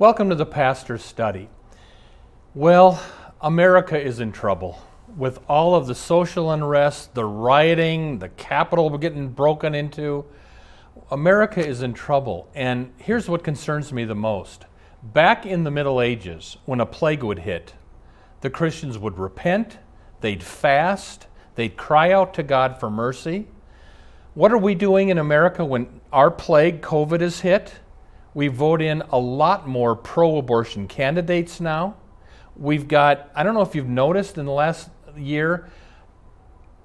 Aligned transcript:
Welcome 0.00 0.28
to 0.28 0.36
the 0.36 0.46
Pastor's 0.46 1.02
Study. 1.02 1.48
Well, 2.54 3.02
America 3.40 4.00
is 4.00 4.20
in 4.20 4.30
trouble 4.30 4.78
with 5.16 5.40
all 5.48 5.74
of 5.74 5.88
the 5.88 5.94
social 5.96 6.52
unrest, 6.52 7.14
the 7.14 7.24
rioting, 7.24 8.20
the 8.20 8.28
Capitol 8.28 8.96
getting 8.96 9.30
broken 9.30 9.74
into. 9.74 10.24
America 11.10 11.66
is 11.66 11.82
in 11.82 11.94
trouble. 11.94 12.48
And 12.54 12.92
here's 12.98 13.28
what 13.28 13.42
concerns 13.42 13.92
me 13.92 14.04
the 14.04 14.14
most. 14.14 14.66
Back 15.02 15.44
in 15.44 15.64
the 15.64 15.70
Middle 15.72 16.00
Ages, 16.00 16.58
when 16.64 16.78
a 16.78 16.86
plague 16.86 17.24
would 17.24 17.40
hit, 17.40 17.74
the 18.40 18.50
Christians 18.50 18.98
would 18.98 19.18
repent, 19.18 19.78
they'd 20.20 20.44
fast, 20.44 21.26
they'd 21.56 21.76
cry 21.76 22.12
out 22.12 22.34
to 22.34 22.44
God 22.44 22.78
for 22.78 22.88
mercy. 22.88 23.48
What 24.34 24.52
are 24.52 24.58
we 24.58 24.76
doing 24.76 25.08
in 25.08 25.18
America 25.18 25.64
when 25.64 26.00
our 26.12 26.30
plague, 26.30 26.82
COVID, 26.82 27.20
is 27.20 27.40
hit? 27.40 27.80
We 28.38 28.46
vote 28.46 28.80
in 28.80 29.02
a 29.10 29.18
lot 29.18 29.66
more 29.66 29.96
pro 29.96 30.36
abortion 30.36 30.86
candidates 30.86 31.60
now. 31.60 31.96
We've 32.54 32.86
got, 32.86 33.32
I 33.34 33.42
don't 33.42 33.52
know 33.52 33.62
if 33.62 33.74
you've 33.74 33.88
noticed 33.88 34.38
in 34.38 34.46
the 34.46 34.52
last 34.52 34.90
year, 35.16 35.68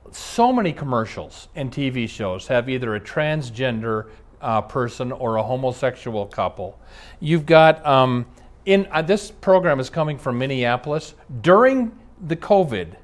so 0.09 0.51
many 0.51 0.73
commercials 0.73 1.49
and 1.53 1.71
TV 1.71 2.09
shows 2.09 2.47
have 2.47 2.69
either 2.69 2.95
a 2.95 2.99
transgender 2.99 4.09
uh, 4.41 4.61
person 4.61 5.11
or 5.11 5.35
a 5.35 5.43
homosexual 5.43 6.25
couple. 6.25 6.79
You've 7.19 7.45
got, 7.45 7.85
um, 7.85 8.25
in 8.65 8.87
uh, 8.89 9.03
this 9.03 9.29
program 9.29 9.79
is 9.79 9.91
coming 9.91 10.17
from 10.17 10.39
Minneapolis. 10.39 11.13
During 11.41 11.91
the 12.19 12.35
COVID, 12.35 12.95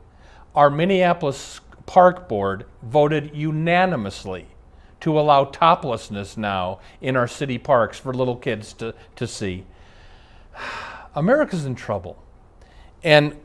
our 0.56 0.72
Minneapolis 0.72 1.62
Park 1.86 2.28
Board 2.28 2.66
voted 2.82 3.30
unanimously 3.36 4.48
to 5.02 5.20
allow 5.20 5.46
toplessness 5.46 6.38
now 6.38 6.80
in 7.02 7.16
our 7.16 7.28
city 7.28 7.58
parks 7.58 7.98
for 7.98 8.14
little 8.14 8.36
kids 8.36 8.74
to, 8.74 8.94
to 9.16 9.28
see. 9.28 9.66
America's 11.16 11.66
in 11.66 11.76
trouble. 11.76 12.22
And 13.04 13.36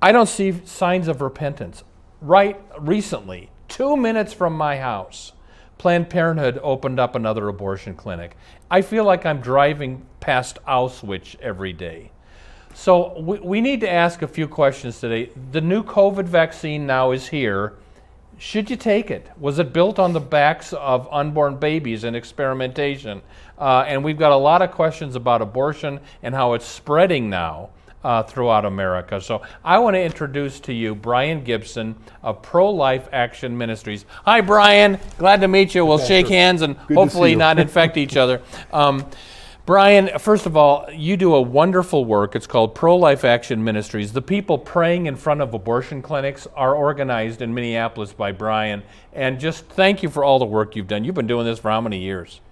I 0.00 0.12
don't 0.12 0.28
see 0.28 0.60
signs 0.64 1.08
of 1.08 1.20
repentance. 1.20 1.82
Right 2.20 2.60
recently, 2.78 3.50
two 3.68 3.96
minutes 3.96 4.32
from 4.32 4.54
my 4.54 4.78
house, 4.78 5.32
Planned 5.78 6.08
Parenthood 6.08 6.58
opened 6.62 6.98
up 6.98 7.14
another 7.14 7.48
abortion 7.48 7.94
clinic. 7.94 8.36
I 8.70 8.80
feel 8.80 9.04
like 9.04 9.26
I'm 9.26 9.40
driving 9.40 10.06
past 10.20 10.58
Auschwitz 10.66 11.38
every 11.40 11.72
day. 11.72 12.10
So 12.74 13.18
we, 13.20 13.38
we 13.38 13.60
need 13.60 13.80
to 13.80 13.90
ask 13.90 14.22
a 14.22 14.28
few 14.28 14.48
questions 14.48 15.00
today. 15.00 15.30
The 15.52 15.60
new 15.60 15.82
COVID 15.82 16.24
vaccine 16.24 16.86
now 16.86 17.12
is 17.12 17.28
here. 17.28 17.74
Should 18.38 18.68
you 18.70 18.76
take 18.76 19.10
it? 19.10 19.30
Was 19.38 19.58
it 19.58 19.72
built 19.72 19.98
on 19.98 20.12
the 20.12 20.20
backs 20.20 20.72
of 20.72 21.08
unborn 21.12 21.56
babies 21.56 22.04
and 22.04 22.16
experimentation? 22.16 23.22
Uh, 23.58 23.84
and 23.86 24.02
we've 24.02 24.18
got 24.18 24.32
a 24.32 24.36
lot 24.36 24.62
of 24.62 24.72
questions 24.72 25.16
about 25.16 25.40
abortion 25.40 26.00
and 26.22 26.34
how 26.34 26.54
it's 26.54 26.66
spreading 26.66 27.30
now 27.30 27.70
uh, 28.04 28.22
throughout 28.22 28.64
America. 28.64 29.20
So 29.20 29.42
I 29.64 29.78
want 29.78 29.94
to 29.94 30.02
introduce 30.02 30.60
to 30.60 30.72
you 30.72 30.94
Brian 30.94 31.42
Gibson 31.42 31.96
of 32.22 32.42
Pro 32.42 32.70
Life 32.70 33.08
Action 33.12 33.56
Ministries. 33.56 34.04
Hi, 34.24 34.40
Brian. 34.40 34.98
Glad 35.16 35.40
to 35.40 35.48
meet 35.48 35.74
you. 35.74 35.86
We'll 35.86 35.98
shake 35.98 36.28
hands 36.28 36.62
and 36.62 36.76
Good 36.86 36.96
hopefully 36.96 37.34
not 37.34 37.58
infect 37.60 37.96
each 37.96 38.16
other. 38.16 38.42
Um, 38.72 39.06
Brian, 39.66 40.10
first 40.18 40.44
of 40.44 40.58
all, 40.58 40.86
you 40.92 41.16
do 41.16 41.34
a 41.34 41.40
wonderful 41.40 42.04
work. 42.04 42.36
It's 42.36 42.46
called 42.46 42.74
Pro 42.74 42.98
Life 42.98 43.24
Action 43.24 43.64
Ministries. 43.64 44.12
The 44.12 44.20
people 44.20 44.58
praying 44.58 45.06
in 45.06 45.16
front 45.16 45.40
of 45.40 45.54
abortion 45.54 46.02
clinics 46.02 46.46
are 46.54 46.74
organized 46.74 47.40
in 47.40 47.54
Minneapolis 47.54 48.12
by 48.12 48.30
Brian. 48.30 48.82
And 49.14 49.40
just 49.40 49.64
thank 49.64 50.02
you 50.02 50.10
for 50.10 50.22
all 50.22 50.38
the 50.38 50.44
work 50.44 50.76
you've 50.76 50.86
done. 50.86 51.02
You've 51.02 51.14
been 51.14 51.26
doing 51.26 51.46
this 51.46 51.60
for 51.60 51.70
how 51.70 51.80
many 51.80 51.98
years? 51.98 52.42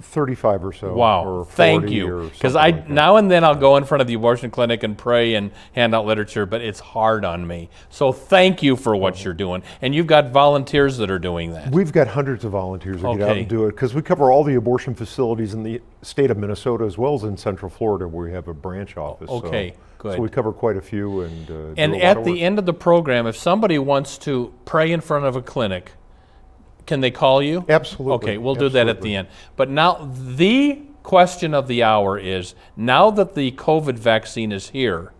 35 0.00 0.64
or 0.64 0.72
so. 0.72 0.94
Wow, 0.94 1.24
or 1.24 1.44
thank 1.44 1.82
40 1.82 1.94
you. 1.94 2.30
Because 2.32 2.56
I 2.56 2.70
like 2.70 2.88
now 2.88 3.16
and 3.16 3.30
then 3.30 3.44
I'll 3.44 3.54
go 3.54 3.76
in 3.76 3.84
front 3.84 4.00
of 4.00 4.06
the 4.06 4.14
abortion 4.14 4.50
clinic 4.50 4.82
and 4.82 4.96
pray 4.96 5.34
and 5.34 5.50
hand 5.74 5.94
out 5.94 6.06
literature, 6.06 6.46
but 6.46 6.60
it's 6.62 6.80
hard 6.80 7.24
on 7.24 7.46
me. 7.46 7.68
So 7.90 8.12
thank 8.12 8.62
you 8.62 8.76
for 8.76 8.96
what 8.96 9.22
you're 9.24 9.34
doing, 9.34 9.62
and 9.82 9.94
you've 9.94 10.06
got 10.06 10.30
volunteers 10.30 10.96
that 10.98 11.10
are 11.10 11.18
doing 11.18 11.52
that. 11.52 11.70
We've 11.72 11.92
got 11.92 12.08
hundreds 12.08 12.44
of 12.44 12.52
volunteers 12.52 13.02
that 13.02 13.18
get 13.18 13.28
out 13.28 13.36
and 13.36 13.48
do 13.48 13.66
it 13.66 13.72
because 13.72 13.94
we 13.94 14.02
cover 14.02 14.30
all 14.32 14.44
the 14.44 14.54
abortion 14.54 14.94
facilities 14.94 15.54
in 15.54 15.62
the 15.62 15.80
state 16.02 16.30
of 16.30 16.38
Minnesota 16.38 16.84
as 16.84 16.96
well 16.98 17.14
as 17.14 17.22
in 17.24 17.36
Central 17.36 17.70
Florida 17.70 18.08
where 18.08 18.26
we 18.26 18.32
have 18.32 18.48
a 18.48 18.54
branch 18.54 18.96
office. 18.96 19.28
So- 19.28 19.36
okay, 19.36 19.74
good. 19.98 20.16
So 20.16 20.22
we 20.22 20.28
cover 20.28 20.52
quite 20.52 20.76
a 20.76 20.80
few 20.82 21.20
and 21.20 21.50
uh, 21.50 21.54
and 21.76 21.94
at 21.96 22.24
the 22.24 22.40
end 22.40 22.58
of 22.58 22.66
the 22.66 22.74
program, 22.74 23.26
if 23.26 23.36
somebody 23.36 23.78
wants 23.78 24.18
to 24.18 24.52
pray 24.64 24.90
in 24.90 25.00
front 25.00 25.26
of 25.26 25.36
a 25.36 25.42
clinic, 25.42 25.92
can 26.86 27.00
they 27.00 27.10
call 27.10 27.42
you? 27.42 27.64
Absolutely, 27.68 28.14
Okay, 28.14 28.38
we'll 28.38 28.54
do 28.54 28.68
that 28.68 28.88
at 28.88 28.96
absolutely. 28.96 29.10
the 29.10 29.16
end. 29.16 29.28
But 29.56 29.70
now 29.70 30.10
the 30.14 30.82
question 31.02 31.54
of 31.54 31.66
the 31.68 31.82
hour 31.82 32.18
is: 32.18 32.54
now 32.76 33.10
that 33.10 33.34
the 33.34 33.52
COVID 33.52 33.94
vaccine 33.98 34.52
is 34.52 34.70
here, 34.70 35.12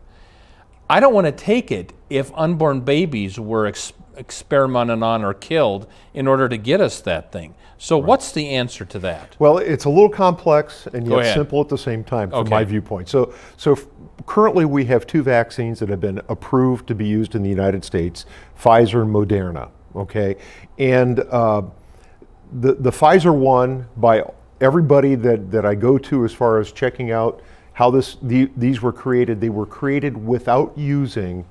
I 0.90 1.00
don't 1.00 1.14
want 1.14 1.26
to 1.26 1.32
take 1.32 1.70
it 1.70 1.92
if 2.10 2.30
unborn 2.34 2.80
babies 2.80 3.38
were 3.40 3.66
ex- 3.66 3.92
experimented 4.16 5.02
on 5.02 5.24
or 5.24 5.34
killed 5.34 5.86
in 6.12 6.26
order 6.28 6.48
to 6.48 6.56
get 6.58 6.80
us 6.80 7.00
that 7.00 7.32
thing. 7.32 7.54
So, 7.78 7.98
what's 7.98 8.30
the 8.32 8.50
answer 8.50 8.84
to 8.84 8.98
that? 9.00 9.34
Well, 9.40 9.58
it's 9.58 9.86
a 9.86 9.88
little 9.88 10.08
complex 10.10 10.86
and 10.92 11.06
Go 11.08 11.18
yet 11.20 11.34
simple 11.34 11.60
at 11.60 11.68
the 11.68 11.78
same 11.78 12.04
time 12.04 12.30
from 12.30 12.40
Okay. 12.40 12.50
my 12.50 12.62
viewpoint. 12.64 13.08
So, 13.08 13.34
so 13.56 13.72
f- 13.72 13.86
currently 14.26 14.64
we 14.64 14.84
have 14.84 15.04
two 15.06 15.22
vaccines 15.24 15.80
that 15.80 15.88
have 15.88 16.00
been 16.00 16.20
approved 16.28 16.86
to 16.88 16.94
be 16.94 17.06
used 17.06 17.34
in 17.34 17.42
the 17.42 17.48
United 17.48 17.84
States: 17.84 18.24
Pfizer 18.56 19.02
and 19.02 19.12
Moderna. 19.12 19.70
Okay, 19.94 20.36
and 20.78 21.20
uh, 21.20 21.62
the 22.60 22.74
the 22.74 22.90
Pfizer 22.90 23.34
one 23.34 23.86
by 23.96 24.22
everybody 24.60 25.14
that 25.16 25.50
that 25.50 25.66
I 25.66 25.74
go 25.74 25.98
to 25.98 26.24
as 26.24 26.32
far 26.32 26.58
as 26.58 26.72
checking 26.72 27.10
out 27.10 27.42
how 27.72 27.90
this 27.90 28.16
the, 28.22 28.50
these 28.56 28.80
were 28.82 28.92
created. 28.92 29.40
They 29.40 29.50
were 29.50 29.66
created 29.66 30.16
without 30.16 30.76
using 30.76 31.44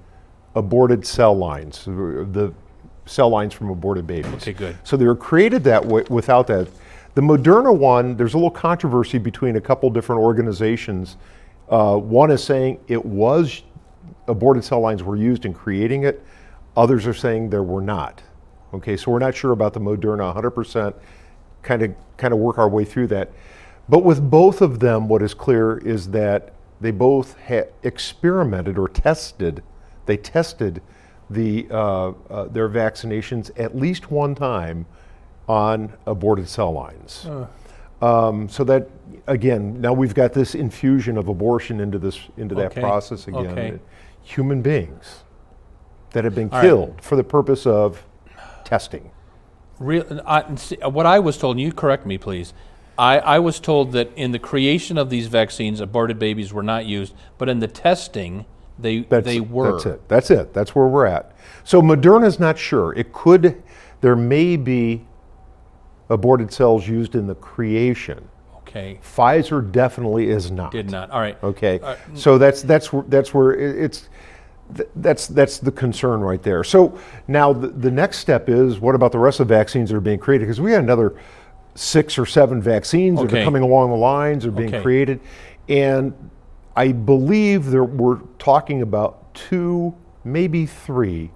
aborted 0.56 1.06
cell 1.06 1.36
lines, 1.36 1.86
the 1.86 2.54
cell 3.06 3.30
lines 3.30 3.54
from 3.54 3.70
aborted 3.70 4.06
babies. 4.08 4.34
Okay, 4.34 4.54
good. 4.54 4.78
So 4.84 4.98
they 4.98 5.06
were 5.06 5.16
created 5.16 5.64
that 5.66 5.86
way 5.86 6.04
without 6.10 6.48
that. 6.48 6.68
The 7.14 7.22
Moderna 7.22 7.76
one, 7.76 8.16
there's 8.16 8.36
a 8.36 8.38
little 8.38 8.52
controversy 8.52 9.18
between 9.18 9.58
a 9.58 9.62
couple 9.62 9.90
different 9.90 10.22
organizations. 10.22 11.18
Uh, 11.70 11.98
one 11.98 12.32
is 12.32 12.44
saying 12.44 12.80
it 12.88 13.04
was 13.04 13.64
aborted 14.28 14.64
cell 14.64 14.80
lines 14.80 15.04
were 15.04 15.18
used 15.18 15.46
in 15.46 15.54
creating 15.54 16.04
it. 16.04 16.24
Others 16.78 17.08
are 17.08 17.14
saying 17.14 17.50
there 17.50 17.64
were 17.64 17.82
not. 17.82 18.24
Okay, 18.74 18.96
so 18.98 19.12
we're 19.12 19.20
not 19.20 19.36
sure 19.36 19.52
about 19.52 19.74
the 19.74 19.80
Moderna 19.80 20.34
100%. 20.36 20.94
Kind 21.62 21.84
of 21.84 21.94
kind 22.18 22.34
of 22.34 22.40
work 22.40 22.58
our 22.58 22.70
way 22.70 22.84
through 22.86 23.08
that. 23.08 23.32
But 23.88 24.00
with 24.04 24.30
both 24.30 24.62
of 24.62 24.80
them, 24.80 25.08
what 25.08 25.22
is 25.22 25.34
clear 25.34 25.78
is 25.78 26.10
that 26.10 26.54
they 26.80 26.92
both 26.92 27.38
ha- 27.48 27.70
experimented 27.84 28.78
or 28.80 28.88
tested. 28.88 29.62
They 30.08 30.18
tested 30.18 30.82
the 31.30 31.68
uh, 31.70 32.14
uh, 32.30 32.46
their 32.46 32.68
vaccinations 32.70 33.52
at 33.60 33.76
least 33.76 34.10
one 34.12 34.34
time 34.36 34.86
on 35.48 35.94
aborted 36.08 36.48
cell 36.48 36.72
lines. 36.72 37.28
Um, 38.02 38.50
so 38.50 38.64
that 38.64 38.90
again, 39.28 39.80
now 39.80 39.94
we've 39.94 40.16
got 40.16 40.34
this 40.34 40.56
infusion 40.56 41.18
of 41.18 41.28
abortion 41.28 41.80
into 41.80 42.00
this 42.00 42.20
into 42.38 42.56
that 42.56 42.72
Okay, 42.72 42.82
process 42.82 43.28
again. 43.28 43.48
okay. 43.48 43.80
Human 44.24 44.62
beings 44.62 45.24
that 46.12 46.24
have 46.24 46.34
been 46.36 46.50
right. 46.50 46.62
killed 46.62 47.02
for 47.02 47.16
the 47.16 47.24
purpose 47.24 47.66
of 47.66 48.04
testing. 48.72 49.12
Real, 49.80 50.22
I, 50.26 50.56
see, 50.56 50.78
what 50.78 51.06
I 51.06 51.20
was 51.20 51.38
told, 51.38 51.58
and 51.58 51.62
you 51.62 51.74
correct 51.74 52.06
me, 52.06 52.18
please. 52.18 52.54
I, 52.98 53.20
I 53.20 53.40
was 53.40 53.60
told 53.60 53.92
that 53.92 54.10
in 54.16 54.32
the 54.32 54.40
creation 54.40 54.98
of 54.98 55.10
these 55.10 55.28
vaccines, 55.28 55.82
aborted 55.82 56.18
babies 56.18 56.54
were 56.54 56.64
not 56.64 56.86
used, 56.86 57.14
but 57.38 57.50
in 57.50 57.60
the 57.60 57.68
testing, 57.68 58.46
they 58.80 59.00
That's, 59.02 59.26
they 59.26 59.42
were. 59.42 59.74
That's 59.74 59.86
it. 59.86 60.08
That's 60.08 60.32
it. 60.32 60.54
That's 60.54 60.74
where 60.74 60.88
we're 60.88 61.06
at. 61.06 61.36
So 61.66 61.82
Moderna's 61.82 62.40
not 62.40 62.58
sure. 62.58 62.94
It 62.94 63.12
could. 63.12 63.62
There 64.00 64.16
may 64.16 64.56
be 64.56 65.06
aborted 66.10 66.54
cells 66.54 66.88
used 66.88 67.16
in 67.16 67.28
the 67.28 67.36
creation. 67.36 68.30
Okay, 68.60 69.00
Pfizer 69.04 69.70
definitely 69.70 70.30
is 70.30 70.50
not. 70.50 70.72
did 70.72 70.90
not. 70.90 71.10
All 71.12 71.20
right. 71.20 71.38
Okay, 71.44 71.82
so 72.14 72.38
that's 72.38 72.62
that's 72.62 72.90
that's 73.08 73.34
where 73.34 73.52
it's 73.52 74.08
th- 74.76 74.90
that's 74.98 75.28
that's 75.28 75.58
the 75.60 75.72
concern 75.72 76.22
right 76.22 76.42
there. 76.42 76.64
So 76.64 76.98
now 77.28 77.54
the, 77.54 77.68
the 77.70 77.92
next 77.92 78.20
step 78.20 78.50
is 78.50 78.80
what 78.80 78.96
about 78.96 79.12
the 79.12 79.20
rest 79.20 79.40
of 79.40 79.48
the 79.48 79.54
vaccines 79.54 79.90
that 79.90 79.96
are 79.98 80.02
being 80.02 80.20
created? 80.20 80.46
Because 80.46 80.62
we 80.62 80.72
had 80.72 80.84
another 80.84 81.16
six 81.76 82.18
or 82.18 82.26
seven 82.26 82.62
vaccines 82.62 83.20
that 83.22 83.34
are 83.34 83.44
coming 83.44 83.64
along 83.64 83.92
the 83.92 83.96
lines, 83.98 84.46
are 84.46 84.52
being 84.52 84.70
Okay. 84.70 84.82
created. 84.82 85.20
And 85.70 86.14
I 86.76 86.92
believe 86.92 87.66
there, 87.72 87.84
we're 87.84 88.20
talking 88.40 88.82
about 88.82 89.34
two, 89.34 89.94
maybe 90.24 90.66
three, 90.66 91.32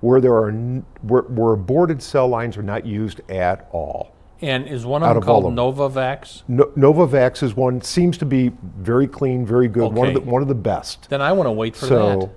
where 0.00 0.20
there 0.20 0.34
are 0.34 0.48
n- 0.48 0.84
where, 1.02 1.22
where 1.22 1.52
aborted 1.54 2.02
cell 2.02 2.28
lines 2.28 2.56
are 2.56 2.62
not 2.62 2.86
used 2.86 3.20
at 3.30 3.68
all. 3.72 4.12
And 4.40 4.66
is 4.66 4.84
one 4.84 5.02
of 5.02 5.08
Out 5.08 5.14
them 5.14 5.22
of 5.22 5.24
called 5.26 5.44
of 5.46 5.54
them. 5.54 5.92
Novavax? 5.94 6.42
No, 6.48 6.64
Novavax 6.76 7.42
is 7.42 7.56
one 7.56 7.80
seems 7.80 8.18
to 8.18 8.26
be 8.26 8.52
very 8.78 9.06
clean, 9.06 9.46
very 9.46 9.68
good, 9.68 9.92
one 9.92 10.08
of 10.08 10.14
the 10.14 10.20
one 10.20 10.42
of 10.42 10.48
the 10.48 10.54
best. 10.54 11.08
Then 11.08 11.22
I 11.22 11.32
want 11.32 11.46
to 11.46 11.52
wait 11.52 11.74
for 11.74 11.86
So, 11.86 12.18
that. 12.20 12.30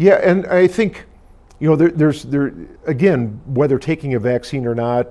Yeah, 0.00 0.14
and 0.14 0.46
I 0.46 0.66
think, 0.66 1.04
you 1.58 1.68
know, 1.68 1.76
there, 1.76 1.90
there's 1.90 2.22
there 2.22 2.54
again, 2.86 3.38
whether 3.44 3.78
taking 3.78 4.14
a 4.14 4.18
vaccine 4.18 4.66
or 4.66 4.74
not, 4.74 5.08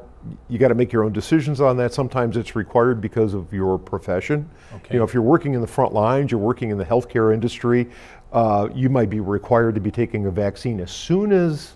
you 0.48 0.58
got 0.58 0.70
to 0.70 0.76
make 0.76 0.92
your 0.92 1.04
own 1.04 1.14
decisions 1.14 1.62
on 1.62 1.78
that. 1.78 1.94
Sometimes 1.94 2.36
it's 2.38 2.56
required 2.56 3.00
because 3.00 3.36
of 3.36 3.54
your 3.54 3.78
profession. 3.78 4.50
Okay. 4.74 4.96
You 4.96 5.00
know, 5.00 5.06
if 5.06 5.14
you're 5.14 5.22
working 5.22 5.54
in 5.54 5.62
the 5.62 5.68
front 5.68 5.94
lines, 5.94 6.32
you're 6.32 6.40
working 6.40 6.72
in 6.72 6.80
the 6.80 6.86
healthcare 6.86 7.32
industry, 7.32 7.88
uh, 8.34 8.68
you 8.74 8.90
might 8.90 9.12
be 9.12 9.20
required 9.20 9.76
to 9.76 9.82
be 9.82 9.92
taking 9.92 10.26
a 10.26 10.32
vaccine 10.32 10.80
as 10.80 10.90
soon 10.90 11.32
as 11.32 11.76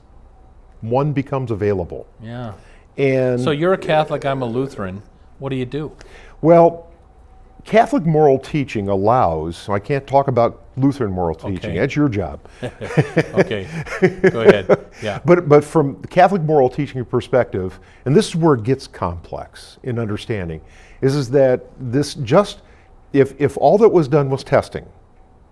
one 0.81 1.13
becomes 1.13 1.51
available. 1.51 2.07
Yeah. 2.19 2.53
And 2.97 3.39
So 3.39 3.51
you're 3.51 3.73
a 3.73 3.77
Catholic, 3.77 4.25
I'm 4.25 4.41
a 4.41 4.47
Lutheran. 4.47 5.03
What 5.37 5.49
do 5.49 5.55
you 5.55 5.65
do? 5.67 5.95
Well, 6.41 6.91
Catholic 7.63 8.05
moral 8.05 8.37
teaching 8.39 8.89
allows, 8.89 9.55
so 9.55 9.73
I 9.73 9.79
can't 9.79 10.05
talk 10.05 10.27
about 10.27 10.61
Lutheran 10.75 11.11
moral 11.11 11.35
teaching, 11.35 11.71
Okay. 11.71 11.79
that's 11.79 11.95
your 11.95 12.09
job. 12.09 12.39
Okay. 12.61 13.67
Go 14.29 14.41
ahead. 14.41 14.85
Yeah. 15.01 15.19
But, 15.25 15.49
but 15.49 15.63
from 15.63 15.99
the 16.01 16.07
Catholic 16.07 16.41
moral 16.43 16.69
teaching 16.69 17.03
perspective, 17.05 17.79
and 18.05 18.15
this 18.15 18.27
is 18.29 18.35
where 18.35 18.53
it 18.55 18.63
gets 18.63 18.85
complex 18.87 19.77
in 19.83 19.97
understanding, 19.99 20.61
is, 21.01 21.15
is 21.15 21.29
that 21.31 21.65
this 21.79 22.13
just, 22.15 22.61
if, 23.11 23.33
if 23.39 23.57
all 23.57 23.77
that 23.79 23.89
was 23.89 24.07
done 24.07 24.29
was 24.29 24.43
testing 24.43 24.85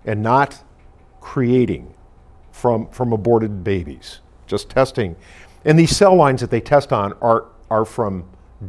and 0.05 0.21
not 0.21 0.63
creating 1.21 1.93
from, 2.51 2.87
from 2.89 3.13
aborted 3.13 3.63
babies, 3.63 4.19
just 4.47 4.69
testing, 4.69 5.15
and 5.65 5.77
these 5.77 5.95
cell 5.95 6.15
lines 6.15 6.41
that 6.41 6.49
they 6.51 6.61
test 6.61 6.91
on 6.93 7.13
are, 7.21 7.45
are 7.69 7.85
from 7.85 8.23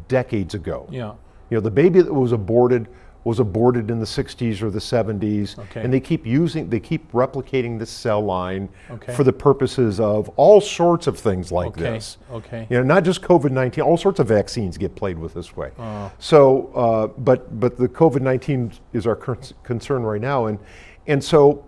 decades 0.08 0.54
ago. 0.54 0.86
Yeah. 0.90 1.12
You 1.50 1.56
know, 1.58 1.60
the 1.60 1.70
baby 1.70 2.00
that 2.02 2.12
was 2.12 2.32
aborted 2.32 2.88
was 3.24 3.38
aborted 3.38 3.90
in 3.90 4.00
the 4.00 4.06
60s 4.06 4.62
or 4.62 4.70
the 4.70 4.80
70s, 4.80 5.58
Okay. 5.58 5.80
and 5.82 5.92
they 5.92 6.00
keep 6.00 6.26
using, 6.26 6.69
they 6.69 6.80
keep 6.80 7.10
replicating 7.12 7.78
this 7.78 7.90
cell 7.90 8.20
line 8.20 8.69
Okay. 8.90 9.12
for 9.12 9.22
the 9.22 9.32
purposes 9.32 10.00
of 10.00 10.28
all 10.30 10.60
sorts 10.60 11.06
of 11.06 11.19
things 11.19 11.52
like 11.52 11.69
Okay. 11.69 11.82
this. 11.82 12.19
Okay. 12.32 12.66
You 12.69 12.78
know, 12.78 12.82
not 12.82 13.04
just 13.04 13.22
COVID 13.22 13.52
19, 13.52 13.82
all 13.84 13.96
sorts 13.96 14.19
of 14.19 14.26
vaccines 14.26 14.76
get 14.76 14.94
played 14.96 15.19
with 15.19 15.34
this 15.34 15.56
way. 15.56 15.70
Oh. 15.78 16.10
So, 16.19 16.70
uh, 16.74 17.06
but, 17.19 17.60
but 17.60 17.78
the 17.78 17.88
COVID 17.88 18.22
19 18.22 18.72
is 18.92 19.06
our 19.06 19.16
concern 19.16 20.02
right 20.02 20.20
now. 20.20 20.46
And, 20.46 20.58
and 21.06 21.22
so, 21.22 21.64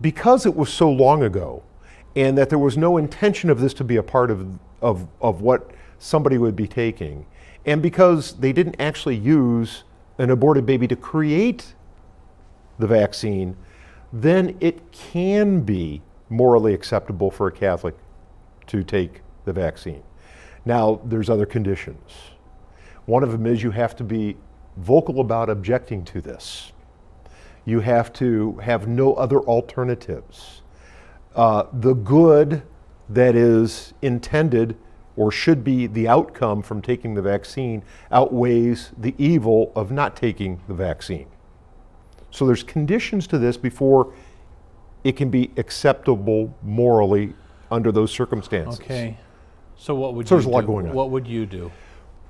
because 0.00 0.44
it 0.44 0.56
was 0.56 0.72
so 0.72 0.90
long 0.90 1.22
ago, 1.22 1.62
and 2.16 2.36
that 2.38 2.48
there 2.48 2.58
was 2.58 2.76
no 2.76 2.96
intention 2.96 3.50
of 3.50 3.60
this 3.60 3.74
to 3.74 3.84
be 3.84 3.96
a 3.96 4.02
part 4.02 4.30
of, 4.30 4.58
of, 4.80 5.06
of 5.20 5.42
what 5.42 5.70
somebody 5.98 6.38
would 6.38 6.56
be 6.56 6.66
taking, 6.66 7.26
and 7.64 7.82
because 7.82 8.34
they 8.34 8.52
didn't 8.52 8.76
actually 8.78 9.16
use 9.16 9.84
an 10.18 10.30
aborted 10.30 10.66
baby 10.66 10.88
to 10.88 10.96
create 10.96 11.74
the 12.78 12.86
vaccine, 12.86 13.56
then 14.12 14.56
it 14.60 14.92
can 14.92 15.60
be 15.60 16.02
morally 16.28 16.74
acceptable 16.74 17.30
for 17.30 17.46
a 17.46 17.52
Catholic 17.52 17.94
to 18.66 18.82
take 18.82 19.22
the 19.44 19.52
vaccine. 19.52 20.02
Now, 20.64 21.00
there's 21.04 21.30
other 21.30 21.46
conditions. 21.46 22.10
One 23.06 23.22
of 23.22 23.30
them 23.30 23.46
is 23.46 23.62
you 23.62 23.70
have 23.70 23.94
to 23.96 24.04
be 24.04 24.36
vocal 24.76 25.20
about 25.20 25.48
objecting 25.48 26.04
to 26.06 26.20
this. 26.20 26.72
You 27.64 27.80
have 27.80 28.12
to 28.14 28.56
have 28.58 28.88
no 28.88 29.14
other 29.14 29.40
alternatives. 29.40 30.62
Uh, 31.34 31.64
the 31.72 31.94
good 31.94 32.62
that 33.08 33.36
is 33.36 33.94
intended 34.02 34.76
or 35.16 35.30
should 35.32 35.64
be 35.64 35.86
the 35.86 36.06
outcome 36.06 36.62
from 36.62 36.82
taking 36.82 37.14
the 37.14 37.22
vaccine 37.22 37.82
outweighs 38.10 38.92
the 38.98 39.14
evil 39.18 39.72
of 39.74 39.90
not 39.90 40.14
taking 40.16 40.60
the 40.68 40.74
vaccine. 40.74 41.26
So 42.30 42.46
there's 42.46 42.62
conditions 42.62 43.26
to 43.28 43.38
this 43.38 43.56
before 43.56 44.12
it 45.04 45.16
can 45.16 45.30
be 45.30 45.50
acceptable 45.56 46.54
morally 46.62 47.32
under 47.70 47.90
those 47.92 48.10
circumstances. 48.10 48.78
Okay. 48.80 49.16
So 49.76 49.94
what 49.94 50.14
would 50.14 50.28
So 50.28 50.34
you 50.36 50.40
there's 50.40 50.46
a 50.46 50.50
lot 50.50 50.62
do? 50.62 50.66
going 50.66 50.88
on. 50.88 50.94
What 50.94 51.10
would 51.10 51.26
you 51.26 51.46
do? 51.46 51.70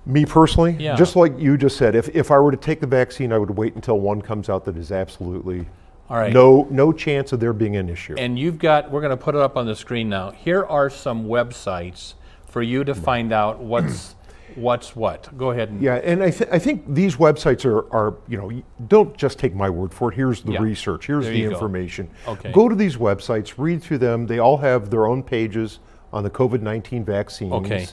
Me 0.04 0.24
personally, 0.24 0.76
Yeah. 0.78 0.94
just 0.94 1.16
like 1.16 1.36
you 1.38 1.56
just 1.56 1.76
said, 1.76 1.96
if, 1.96 2.08
if 2.14 2.30
I 2.30 2.38
were 2.38 2.52
to 2.52 2.56
take 2.56 2.80
the 2.80 2.86
vaccine, 2.86 3.32
I 3.32 3.38
would 3.38 3.50
wait 3.50 3.74
until 3.74 3.98
one 3.98 4.22
comes 4.22 4.48
out 4.48 4.64
that 4.66 4.76
is 4.76 4.92
absolutely 4.92 5.66
All 6.08 6.16
right. 6.18 6.32
no 6.32 6.68
no 6.70 6.92
chance 6.92 7.32
of 7.32 7.40
there 7.40 7.52
being 7.52 7.74
an 7.74 7.88
issue. 7.88 8.14
And 8.16 8.38
you've 8.38 8.58
got, 8.58 8.90
we're 8.92 9.00
going 9.00 9.10
to 9.10 9.16
put 9.16 9.34
it 9.34 9.40
up 9.40 9.56
on 9.56 9.66
the 9.66 9.74
screen 9.74 10.08
now. 10.08 10.30
Here 10.30 10.64
are 10.64 10.88
some 10.88 11.24
websites 11.26 12.14
for 12.56 12.62
you 12.62 12.82
to 12.84 12.94
find 12.94 13.34
out 13.34 13.58
what's 13.58 14.14
what's 14.54 14.96
what. 14.96 15.28
Go 15.36 15.50
ahead 15.50 15.68
and 15.68 15.82
Yeah, 15.82 15.96
and 15.96 16.22
I, 16.22 16.30
th- 16.30 16.48
I 16.50 16.58
think 16.58 16.94
these 16.94 17.16
websites 17.16 17.66
are, 17.66 17.80
are, 17.94 18.14
you 18.28 18.38
know, 18.38 18.50
don't 18.88 19.14
just 19.14 19.38
take 19.38 19.54
my 19.54 19.68
word 19.68 19.92
for 19.92 20.10
it. 20.10 20.14
Here's 20.14 20.40
the 20.40 20.52
Yeah. 20.52 20.62
research, 20.62 21.06
here's 21.06 21.24
There 21.24 21.34
the 21.34 21.38
you 21.38 21.48
go. 21.50 21.52
information. 21.54 22.08
Okay. 22.26 22.52
Go 22.52 22.70
to 22.70 22.74
these 22.74 22.96
websites, 22.96 23.52
read 23.58 23.82
through 23.82 23.98
them. 23.98 24.26
They 24.26 24.38
all 24.38 24.56
have 24.56 24.88
their 24.88 25.06
own 25.06 25.22
pages 25.22 25.80
on 26.14 26.22
the 26.24 26.30
COVID 26.30 26.62
19 26.62 27.04
vaccines. 27.04 27.52
Okay. 27.52 27.86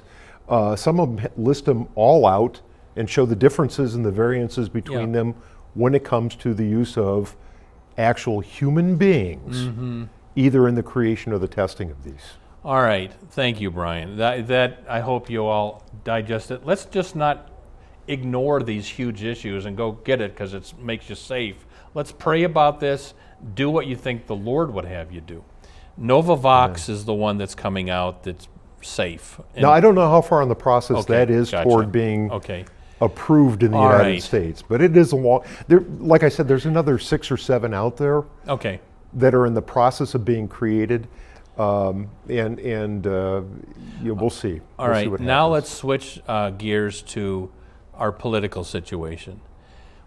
Uh, 0.47 0.77
some 0.77 1.01
of 1.01 1.17
them 1.17 1.27
list 1.35 1.65
them 1.65 1.89
all 1.95 2.25
out 2.25 2.61
and 2.95 3.09
show 3.09 3.25
the 3.25 3.35
differences 3.35 3.95
and 3.95 4.05
the 4.05 4.11
variances 4.11 4.69
between 4.69 5.09
Yeah. 5.09 5.19
them 5.19 5.35
when 5.73 5.93
it 5.93 6.05
comes 6.05 6.37
to 6.37 6.53
the 6.53 6.65
use 6.65 6.97
of 6.97 7.35
actual 7.97 8.39
human 8.39 8.95
beings, 8.95 9.65
Mm-hmm. 9.65 10.03
either 10.37 10.69
in 10.69 10.75
the 10.75 10.83
creation 10.83 11.33
or 11.33 11.39
the 11.39 11.49
testing 11.49 11.91
of 11.91 12.01
these. 12.05 12.37
All 12.63 12.81
right, 12.81 13.11
thank 13.31 13.59
you, 13.59 13.69
Brian. 13.69 14.17
That, 14.17 14.47
that 14.47 14.83
I 14.87 15.01
hope 15.01 15.29
you 15.29 15.45
all 15.45 15.83
digest 16.05 16.49
it. 16.51 16.65
Let's 16.65 16.85
just 16.85 17.15
not 17.15 17.49
ignore 18.07 18.63
these 18.63 18.87
huge 18.87 19.23
issues 19.23 19.65
and 19.65 19.75
go 19.75 19.91
get 19.93 20.21
it 20.21 20.31
because 20.31 20.53
it 20.53 20.73
makes 20.79 21.09
you 21.09 21.15
safe. 21.15 21.65
Let's 21.93 22.11
pray 22.13 22.43
about 22.43 22.79
this. 22.79 23.13
Do 23.53 23.69
what 23.69 23.85
you 23.87 23.97
think 23.97 24.27
the 24.27 24.35
Lord 24.35 24.73
would 24.73 24.85
have 24.85 25.11
you 25.11 25.19
do. 25.19 25.43
Novavax 25.99 26.87
is 26.89 27.03
the 27.05 27.13
one 27.13 27.37
that's 27.37 27.53
coming 27.53 27.89
out 27.89 28.23
that's 28.23 28.47
safe. 28.81 29.39
And- 29.55 29.63
Now, 29.63 29.71
I 29.71 29.81
don't 29.81 29.95
know 29.95 30.09
how 30.09 30.21
far 30.21 30.41
in 30.41 30.47
the 30.49 30.55
process 30.55 30.97
Okay, 30.99 31.13
that 31.13 31.29
is 31.29 31.51
gotcha. 31.51 31.69
toward 31.69 31.91
being 31.91 32.31
okay. 32.31 32.63
approved 33.01 33.63
in 33.63 33.71
the 33.71 33.77
All 33.77 33.91
United 33.91 34.03
right. 34.09 34.23
States, 34.23 34.61
but 34.65 34.81
it 34.81 34.95
is 34.95 35.11
a 35.11 35.17
long. 35.17 35.43
There, 35.67 35.81
like 35.99 36.23
I 36.23 36.29
said, 36.29 36.47
there's 36.47 36.65
another 36.65 36.97
six 36.97 37.29
or 37.29 37.37
seven 37.37 37.73
out 37.73 37.97
there 37.97 38.23
Okay. 38.47 38.79
that 39.13 39.35
are 39.35 39.45
in 39.45 39.53
the 39.53 39.61
process 39.61 40.15
of 40.15 40.23
being 40.25 40.47
created, 40.47 41.07
um, 41.57 42.09
and 42.27 42.59
and 42.59 43.05
uh, 43.05 43.41
you 44.01 44.09
know, 44.09 44.13
we'll 44.13 44.29
see. 44.29 44.61
All 44.79 44.87
We'll 44.87 44.95
see 44.95 45.01
right, 45.01 45.11
what 45.11 45.19
now 45.19 45.47
let's 45.47 45.71
switch 45.71 46.21
uh, 46.27 46.51
gears 46.51 47.01
to 47.03 47.51
our 47.93 48.11
political 48.11 48.63
situation. 48.63 49.41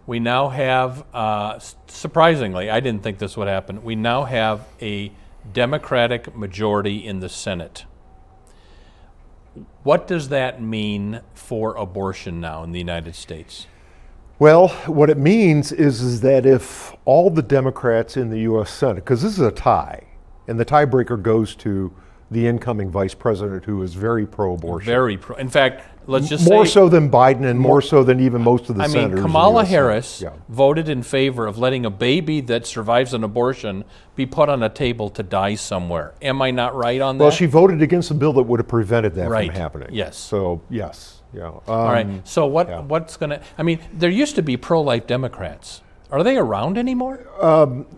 We 0.05 0.19
now 0.19 0.47
have, 0.49 1.05
uh, 1.13 1.59
surprisingly, 1.87 2.69
I 2.69 2.79
didn't 2.79 3.03
think 3.03 3.17
this 3.17 3.35
would 3.35 3.49
happen. 3.49 3.83
We 3.83 3.95
now 3.95 4.23
have 4.23 4.65
a 4.81 5.11
Democratic 5.51 6.35
majority 6.35 7.05
in 7.05 7.19
the 7.19 7.27
Senate. 7.27 7.85
What 9.83 10.07
does 10.07 10.29
that 10.29 10.61
mean 10.61 11.21
for 11.33 11.75
abortion 11.75 12.39
now 12.39 12.63
in 12.63 12.71
the 12.71 12.79
United 12.79 13.15
States? 13.15 13.67
Well, 14.39 14.69
what 14.85 15.09
it 15.09 15.17
means 15.17 15.71
is, 15.73 16.01
is 16.01 16.21
that 16.21 16.45
if 16.45 16.95
all 17.03 17.29
the 17.29 17.41
Democrats 17.41 18.15
in 18.15 18.29
the 18.29 18.41
U.S. 18.41 18.69
Senate, 18.69 18.95
because 19.03 19.23
this 19.23 19.33
is 19.33 19.39
a 19.39 19.51
tie, 19.51 20.06
and 20.47 20.59
the 20.59 20.65
tiebreaker 20.65 21.21
goes 21.21 21.55
to 21.55 21.91
the 22.29 22.45
incoming 22.45 22.89
vice 22.89 23.13
president 23.13 23.63
who 23.63 23.81
is 23.83 23.93
very 23.93 24.25
pro-abortion, 24.27 24.85
Very 24.85 25.15
pro. 25.17 25.37
In 25.37 25.47
fact, 25.47 25.81
let's 26.07 26.27
just 26.27 26.45
more 26.49 26.65
say. 26.65 26.71
so 26.73 26.89
than 26.89 27.09
Biden, 27.09 27.45
and 27.45 27.57
more, 27.57 27.81
so 27.81 28.03
than 28.03 28.19
even 28.19 28.41
most 28.41 28.69
of 28.69 28.75
the 28.75 28.83
I 28.83 28.87
mean, 28.87 28.93
senators. 28.95 29.11
in 29.11 29.15
the 29.23 29.27
Kamala 29.29 29.63
Harris 29.63 30.21
Yeah. 30.21 30.31
voted 30.49 30.89
in 30.89 31.03
favor 31.03 31.47
of 31.47 31.57
letting 31.57 31.85
a 31.85 31.89
baby 31.89 32.41
that 32.41 32.65
survives 32.65 33.13
an 33.13 33.23
abortion 33.23 33.85
be 34.17 34.25
put 34.25 34.49
on 34.49 34.61
a 34.61 34.67
table 34.67 35.09
to 35.11 35.23
die 35.23 35.55
somewhere. 35.55 36.15
Am 36.21 36.41
I 36.41 36.51
not 36.51 36.75
right 36.75 36.99
on 36.99 37.17
that? 37.17 37.23
Well, 37.23 37.31
she 37.31 37.45
voted 37.45 37.81
against 37.81 38.11
a 38.11 38.13
bill 38.13 38.33
that 38.33 38.43
would 38.43 38.59
have 38.59 38.67
prevented 38.67 39.15
that 39.15 39.29
Right. 39.29 39.49
from 39.49 39.55
happening. 39.61 39.89
Yes. 39.93 40.17
So 40.17 40.59
yes, 40.69 41.21
yeah. 41.33 41.47
Um, 41.47 41.61
All 41.69 41.85
right. 41.93 42.07
So 42.27 42.45
what? 42.45 42.67
yeah. 42.67 42.81
What's 42.81 43.15
going 43.15 43.29
to? 43.29 43.39
I 43.57 43.63
mean, 43.63 43.79
there 43.93 44.09
used 44.09 44.35
to 44.35 44.41
be 44.41 44.57
pro-life 44.57 45.07
Democrats. 45.07 45.81
Are 46.11 46.23
they 46.23 46.37
around 46.37 46.77
anymore? 46.77 47.19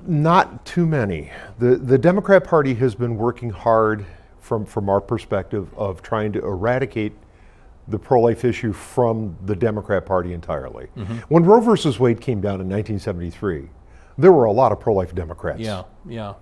Not 0.08 0.66
too 0.66 0.86
many. 0.86 1.32
The 1.60 1.76
the 1.76 1.98
Democrat 1.98 2.44
Party 2.44 2.74
has 2.76 2.96
been 2.96 3.18
working 3.18 3.50
hard 3.50 4.06
from 4.40 4.66
from 4.66 4.90
our 4.90 5.02
perspective 5.02 5.68
of 5.78 6.02
trying 6.02 6.32
to 6.34 6.40
eradicate 6.40 7.14
the 7.88 8.00
pro-life 8.00 8.46
issue 8.46 8.72
from 8.72 9.36
the 9.46 9.56
Democrat 9.56 10.06
Party 10.06 10.34
entirely. 10.34 10.88
Mm-hmm. 10.96 11.18
When 11.30 11.44
Roe 11.44 11.60
versus 11.60 12.00
Wade 12.00 12.22
came 12.22 12.40
down 12.40 12.62
in 12.62 12.70
1973, 12.70 13.68
there 14.20 14.32
were 14.32 14.46
a 14.46 14.52
lot 14.52 14.72
of 14.72 14.80
pro-life 14.80 15.16
Democrats. 15.16 15.60
Yeah. 15.60 15.84
Yeah. 16.08 16.34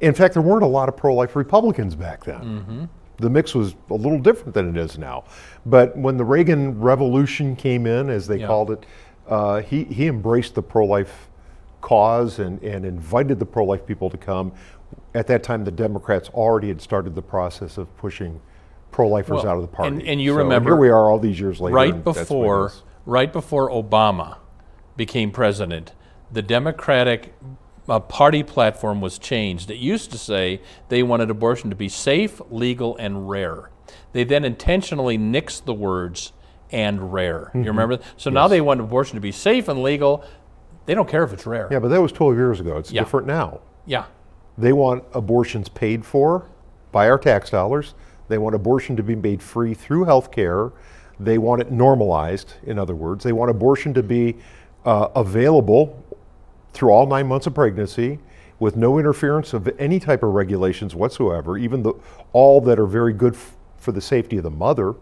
In 0.00 0.12
fact, 0.12 0.34
there 0.34 0.42
weren't 0.42 0.64
a 0.64 0.66
lot 0.68 0.88
of 0.88 0.96
pro-life 0.96 1.36
Republicans 1.36 1.94
back 1.94 2.24
then. 2.24 2.40
Mm-hmm. 2.40 2.84
the 3.18 3.30
mix 3.30 3.52
was 3.54 3.74
a 3.90 3.94
little 3.94 4.18
different 4.20 4.54
than 4.54 4.68
it 4.68 4.76
is 4.76 4.96
now. 4.98 5.24
But 5.66 5.96
when 5.96 6.16
the 6.16 6.24
Reagan 6.24 6.80
Revolution 6.80 7.56
came 7.56 7.84
in, 7.86 8.10
as 8.10 8.26
they 8.28 8.38
Yeah. 8.38 8.46
called 8.46 8.70
it, 8.70 8.86
uh, 9.28 9.60
he, 9.62 9.84
he 9.84 10.06
embraced 10.06 10.54
the 10.54 10.62
pro 10.62 10.84
life 10.86 11.28
cause 11.80 12.38
and, 12.38 12.62
and 12.62 12.84
invited 12.84 13.38
the 13.38 13.46
pro 13.46 13.64
life 13.64 13.86
people 13.86 14.10
to 14.10 14.16
come. 14.16 14.52
At 15.14 15.26
that 15.28 15.42
time, 15.42 15.64
the 15.64 15.70
Democrats 15.70 16.28
already 16.30 16.68
had 16.68 16.80
started 16.80 17.14
the 17.14 17.22
process 17.22 17.78
of 17.78 17.94
pushing 17.96 18.40
pro 18.90 19.06
lifers 19.08 19.42
Well, 19.42 19.48
out 19.48 19.56
of 19.56 19.62
the 19.62 19.68
party. 19.68 19.96
and- 19.96 20.02
and 20.02 20.22
you 20.22 20.32
So 20.32 20.38
remember 20.38 20.70
here 20.70 20.76
we 20.76 20.88
are 20.88 21.10
all 21.10 21.18
these 21.18 21.38
years 21.38 21.60
later. 21.60 21.76
right 21.76 21.94
and 21.94 22.04
that's 22.04 22.16
what 22.16 22.22
it 22.22 22.28
before 22.28 22.72
right 23.06 23.32
before 23.32 23.70
Obama 23.70 24.38
became 24.96 25.30
president, 25.30 25.92
the 26.32 26.42
Democratic 26.42 27.34
uh, 27.88 28.00
party 28.00 28.42
platform 28.42 29.00
was 29.00 29.18
changed. 29.18 29.70
It 29.70 29.76
used 29.78 30.10
to 30.12 30.18
say 30.18 30.60
they 30.88 31.02
wanted 31.02 31.30
abortion 31.30 31.70
to 31.70 31.76
be 31.76 31.88
safe, 31.88 32.40
legal, 32.50 32.96
and 32.96 33.30
rare. 33.30 33.70
They 34.12 34.24
then 34.24 34.44
intentionally 34.44 35.16
nixed 35.16 35.64
the 35.64 35.72
words 35.72 36.32
"and 36.72 37.12
rare." 37.12 37.46
Mm-hmm. 37.48 37.58
You 37.64 37.70
remember? 37.70 37.98
So 38.16 38.30
now 38.30 38.48
they 38.48 38.60
want 38.60 38.80
abortion 38.80 39.16
to 39.16 39.20
be 39.20 39.32
safe 39.32 39.68
and 39.68 39.82
legal. 39.82 40.24
They 40.86 40.94
don't 40.94 41.08
care 41.08 41.22
if 41.24 41.32
it's 41.32 41.46
rare. 41.46 41.68
Yeah, 41.70 41.78
but 41.80 41.88
that 41.88 42.00
was 42.00 42.12
12 42.12 42.34
years 42.36 42.60
ago. 42.60 42.76
It's 42.78 42.90
Yeah. 42.90 43.02
different 43.02 43.26
now. 43.26 43.60
Yeah. 43.86 44.04
They 44.56 44.72
want 44.72 45.04
abortions 45.12 45.68
paid 45.68 46.04
for 46.04 46.46
by 46.92 47.08
our 47.10 47.18
tax 47.18 47.50
dollars. 47.50 47.94
They 48.28 48.38
want 48.38 48.54
abortion 48.54 48.96
to 48.96 49.02
be 49.02 49.14
made 49.14 49.42
free 49.42 49.74
through 49.74 50.04
health 50.04 50.30
care. 50.30 50.72
They 51.20 51.38
want 51.38 51.60
it 51.62 51.70
normalized, 51.70 52.54
in 52.64 52.78
other 52.78 52.94
words. 52.94 53.24
They 53.24 53.32
want 53.32 53.50
abortion 53.50 53.92
to 53.94 54.02
be 54.02 54.36
uh, 54.84 55.08
available 55.16 56.02
through 56.72 56.90
all 56.90 57.06
nine 57.06 57.26
months 57.26 57.46
of 57.46 57.54
pregnancy 57.54 58.18
with 58.60 58.76
no 58.76 58.98
interference 58.98 59.52
of 59.52 59.68
any 59.78 60.00
type 60.00 60.22
of 60.22 60.30
regulations 60.34 60.94
whatsoever, 60.94 61.56
even 61.58 61.82
the, 61.82 61.92
all 62.32 62.60
that 62.62 62.78
are 62.78 62.86
very 62.86 63.12
good 63.12 63.34
f- 63.34 63.56
for 63.76 63.92
the 63.92 64.00
safety 64.00 64.36
of 64.36 64.42
the 64.42 64.50
mother. 64.50 64.94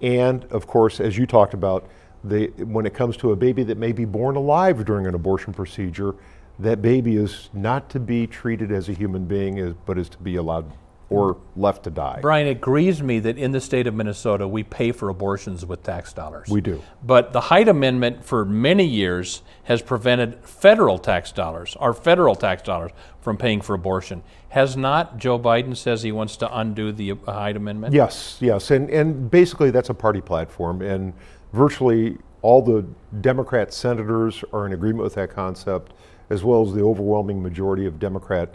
And 0.00 0.44
of 0.46 0.66
course, 0.66 1.00
as 1.00 1.16
you 1.16 1.26
talked 1.26 1.54
about, 1.54 1.88
they, 2.24 2.46
when 2.46 2.86
it 2.86 2.94
comes 2.94 3.16
to 3.18 3.32
a 3.32 3.36
baby 3.36 3.62
that 3.64 3.78
may 3.78 3.92
be 3.92 4.04
born 4.04 4.36
alive 4.36 4.84
during 4.84 5.06
an 5.06 5.14
abortion 5.14 5.52
procedure, 5.52 6.14
that 6.58 6.82
baby 6.82 7.16
is 7.16 7.50
not 7.52 7.88
to 7.90 8.00
be 8.00 8.26
treated 8.26 8.72
as 8.72 8.88
a 8.88 8.92
human 8.92 9.24
being, 9.24 9.76
but 9.86 9.98
is 9.98 10.08
to 10.10 10.18
be 10.18 10.36
allowed 10.36 10.72
or 11.10 11.38
left 11.56 11.84
to 11.84 11.90
die. 11.90 12.18
Brian, 12.20 12.46
it 12.46 12.60
grieves 12.60 13.02
me 13.02 13.18
that 13.20 13.38
in 13.38 13.52
the 13.52 13.60
state 13.60 13.86
of 13.86 13.94
Minnesota 13.94 14.46
we 14.46 14.62
pay 14.62 14.92
for 14.92 15.08
abortions 15.08 15.64
with 15.64 15.82
tax 15.82 16.12
dollars. 16.12 16.48
We 16.48 16.60
do. 16.60 16.82
But 17.02 17.32
the 17.32 17.40
Hyde 17.40 17.68
Amendment 17.68 18.24
for 18.24 18.44
many 18.44 18.84
years 18.84 19.42
has 19.64 19.80
prevented 19.80 20.44
federal 20.44 20.98
tax 20.98 21.32
dollars, 21.32 21.76
our 21.80 21.92
federal 21.92 22.34
tax 22.34 22.62
dollars, 22.62 22.90
from 23.20 23.36
paying 23.36 23.60
for 23.60 23.74
abortion. 23.74 24.22
Has 24.50 24.76
not 24.76 25.18
Joe 25.18 25.38
Biden 25.38 25.76
says 25.76 26.02
he 26.02 26.12
wants 26.12 26.36
to 26.38 26.58
undo 26.58 26.92
the 26.92 27.12
uh, 27.12 27.16
Hyde 27.26 27.56
Amendment? 27.56 27.94
Yes, 27.94 28.38
yes, 28.40 28.70
and 28.70 28.90
and 28.90 29.30
basically 29.30 29.70
that's 29.70 29.90
a 29.90 29.94
party 29.94 30.20
platform, 30.20 30.82
and 30.82 31.14
virtually 31.52 32.18
all 32.42 32.62
the 32.62 32.86
Democrat 33.20 33.72
senators 33.72 34.44
are 34.52 34.66
in 34.66 34.72
agreement 34.72 35.02
with 35.02 35.14
that 35.14 35.30
concept, 35.30 35.92
as 36.30 36.44
well 36.44 36.66
as 36.66 36.72
the 36.74 36.82
overwhelming 36.82 37.42
majority 37.42 37.86
of 37.86 37.98
Democrat 37.98 38.54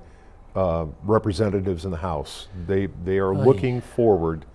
uh, 0.55 0.85
representatives 1.03 1.85
in 1.85 1.91
the 1.91 1.97
House. 1.97 2.47
They 2.67 2.87
they 3.03 3.17
are 3.17 3.33
looking 3.35 3.81
forward 3.81 4.45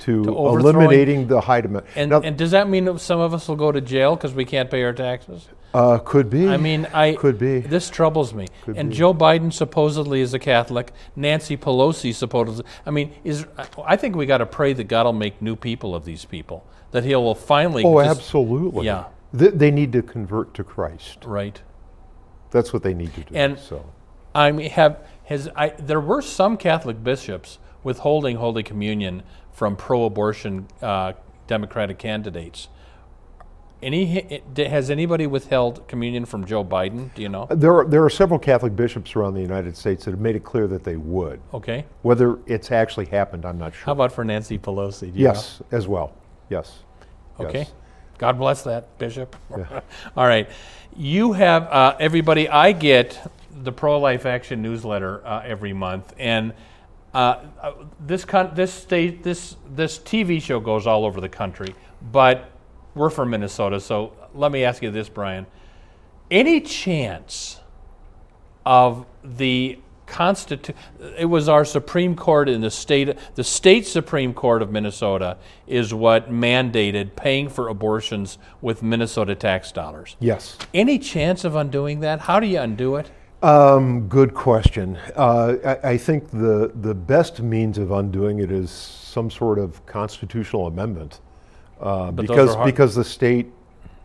to, 0.00 0.24
To 0.24 0.30
eliminating 0.30 1.26
the 1.28 1.38
Amendment. 1.38 1.86
And, 1.94 2.10
Now, 2.10 2.20
and 2.20 2.36
does 2.36 2.50
that 2.52 2.68
mean 2.68 2.86
that 2.86 2.98
some 3.00 3.20
of 3.20 3.34
us 3.34 3.48
will 3.48 3.56
go 3.56 3.70
to 3.70 3.80
jail 3.80 4.16
because 4.16 4.34
we 4.34 4.44
can't 4.44 4.70
pay 4.70 4.82
our 4.82 4.92
taxes? 4.92 5.48
uh, 5.72 5.98
could 5.98 6.28
be. 6.28 6.48
I 6.48 6.56
mean, 6.56 6.86
I 6.92 7.14
could 7.14 7.38
be. 7.38 7.60
This 7.60 7.90
troubles 7.90 8.34
me. 8.34 8.48
Could 8.64 8.76
and 8.76 8.90
be. 8.90 8.96
Joe 8.96 9.14
Biden 9.14 9.52
supposedly 9.52 10.20
is 10.20 10.34
a 10.34 10.38
Catholic. 10.38 10.92
Nancy 11.14 11.56
Pelosi 11.56 12.14
supposedly. 12.14 12.64
I 12.84 12.90
mean, 12.90 13.12
is 13.24 13.46
I 13.84 13.96
think 13.96 14.16
we 14.16 14.26
got 14.26 14.38
to 14.38 14.46
pray 14.46 14.72
that 14.72 14.84
God 14.84 15.06
will 15.06 15.12
make 15.12 15.40
new 15.40 15.56
people 15.56 15.94
of 15.94 16.04
these 16.04 16.24
people. 16.24 16.66
That 16.90 17.04
He 17.04 17.14
will 17.14 17.34
finally. 17.34 17.84
Oh, 17.84 18.02
just- 18.02 18.18
absolutely. 18.18 18.86
Yeah. 18.86 19.04
Th- 19.36 19.52
they 19.54 19.70
need 19.70 19.92
to 19.92 20.02
convert 20.02 20.54
to 20.54 20.64
Christ. 20.64 21.24
Right. 21.24 21.62
That's 22.50 22.72
what 22.72 22.82
they 22.82 22.94
need 22.94 23.14
to 23.14 23.20
do. 23.20 23.34
And- 23.34 23.58
so. 23.58 23.84
I 24.34 24.52
mean, 24.52 24.70
have 24.70 24.98
has 25.30 25.48
I? 25.56 25.68
There 25.70 26.00
were 26.00 26.20
some 26.20 26.56
Catholic 26.56 27.02
bishops 27.02 27.58
withholding 27.82 28.36
Holy 28.36 28.62
Communion 28.62 29.22
from 29.52 29.76
pro-abortion 29.76 30.68
uh, 30.82 31.12
Democratic 31.46 31.98
candidates. 31.98 32.68
Any 33.82 34.42
has 34.56 34.90
anybody 34.90 35.26
withheld 35.26 35.88
communion 35.88 36.26
from 36.26 36.44
Joe 36.44 36.62
Biden? 36.62 37.14
Do 37.14 37.22
you 37.22 37.30
know? 37.30 37.46
There 37.48 37.78
are, 37.78 37.86
there 37.86 38.04
are 38.04 38.10
several 38.10 38.38
Catholic 38.38 38.76
bishops 38.76 39.16
around 39.16 39.32
the 39.32 39.40
United 39.40 39.74
States 39.74 40.04
that 40.04 40.10
have 40.10 40.20
made 40.20 40.36
it 40.36 40.44
clear 40.44 40.66
that 40.66 40.84
they 40.84 40.96
would. 40.96 41.40
Okay. 41.54 41.86
Whether 42.02 42.38
it's 42.46 42.70
actually 42.72 43.06
happened, 43.06 43.46
I'm 43.46 43.56
not 43.56 43.74
sure. 43.74 43.86
How 43.86 43.92
about 43.92 44.12
for 44.12 44.22
Nancy 44.22 44.58
Pelosi? 44.58 45.12
Do 45.12 45.18
you 45.18 45.24
yes, 45.24 45.62
as 45.72 45.88
well. 45.88 46.14
Yes. 46.50 46.80
Okay. 47.38 47.60
Yes. 47.60 47.72
God 48.18 48.36
bless 48.36 48.62
that 48.64 48.98
bishop. 48.98 49.34
Yeah. 49.56 49.80
All 50.16 50.26
right. 50.26 50.46
You 50.94 51.32
have 51.32 51.62
uh, 51.68 51.96
everybody. 51.98 52.50
I 52.50 52.72
get 52.72 53.18
the 53.62 53.72
Pro 53.72 53.98
Life 53.98 54.26
Action 54.26 54.62
newsletter 54.62 55.26
uh, 55.26 55.42
every 55.44 55.72
month, 55.72 56.14
and 56.18 56.54
uh, 57.12 57.44
uh, 57.60 57.72
this 58.06 58.24
con- 58.24 58.52
this 58.54 58.72
state 58.72 59.22
this 59.22 59.56
this 59.74 59.98
TV 59.98 60.40
show 60.40 60.60
goes 60.60 60.86
all 60.86 61.04
over 61.04 61.20
the 61.20 61.28
country. 61.28 61.74
But 62.12 62.50
we're 62.94 63.10
from 63.10 63.30
Minnesota, 63.30 63.80
so 63.80 64.12
let 64.34 64.52
me 64.52 64.64
ask 64.64 64.82
you 64.82 64.90
this, 64.90 65.08
Brian: 65.08 65.46
Any 66.30 66.60
chance 66.60 67.60
of 68.64 69.06
the 69.24 69.78
constitu- 70.06 70.74
it 71.16 71.24
was 71.24 71.48
our 71.48 71.64
Supreme 71.64 72.16
Court 72.16 72.48
in 72.48 72.60
the 72.60 72.70
state 72.70 73.16
the 73.34 73.44
state 73.44 73.86
Supreme 73.86 74.34
Court 74.34 74.60
of 74.60 74.70
Minnesota 74.70 75.38
is 75.66 75.94
what 75.94 76.30
mandated 76.30 77.16
paying 77.16 77.48
for 77.48 77.68
abortions 77.68 78.38
with 78.60 78.82
Minnesota 78.82 79.34
tax 79.34 79.72
dollars. 79.72 80.16
Yes. 80.20 80.58
Any 80.74 80.98
chance 80.98 81.44
of 81.44 81.54
undoing 81.56 82.00
that? 82.00 82.20
How 82.20 82.40
do 82.40 82.46
you 82.46 82.60
undo 82.60 82.96
it? 82.96 83.10
Um, 83.42 84.06
good 84.08 84.34
question. 84.34 84.98
Uh, 85.16 85.56
I, 85.64 85.90
I 85.90 85.96
think 85.96 86.30
the, 86.30 86.72
the 86.82 86.94
best 86.94 87.40
means 87.40 87.78
of 87.78 87.90
undoing 87.90 88.38
it 88.40 88.50
is 88.50 88.70
some 88.70 89.30
sort 89.30 89.58
of 89.58 89.84
constitutional 89.86 90.66
amendment. 90.66 91.20
Uh, 91.80 92.10
because, 92.10 92.54
because 92.64 92.94
the 92.94 93.04
state 93.04 93.50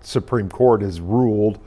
Supreme 0.01 0.49
Court 0.49 0.81
has 0.81 1.01
ruled, 1.01 1.59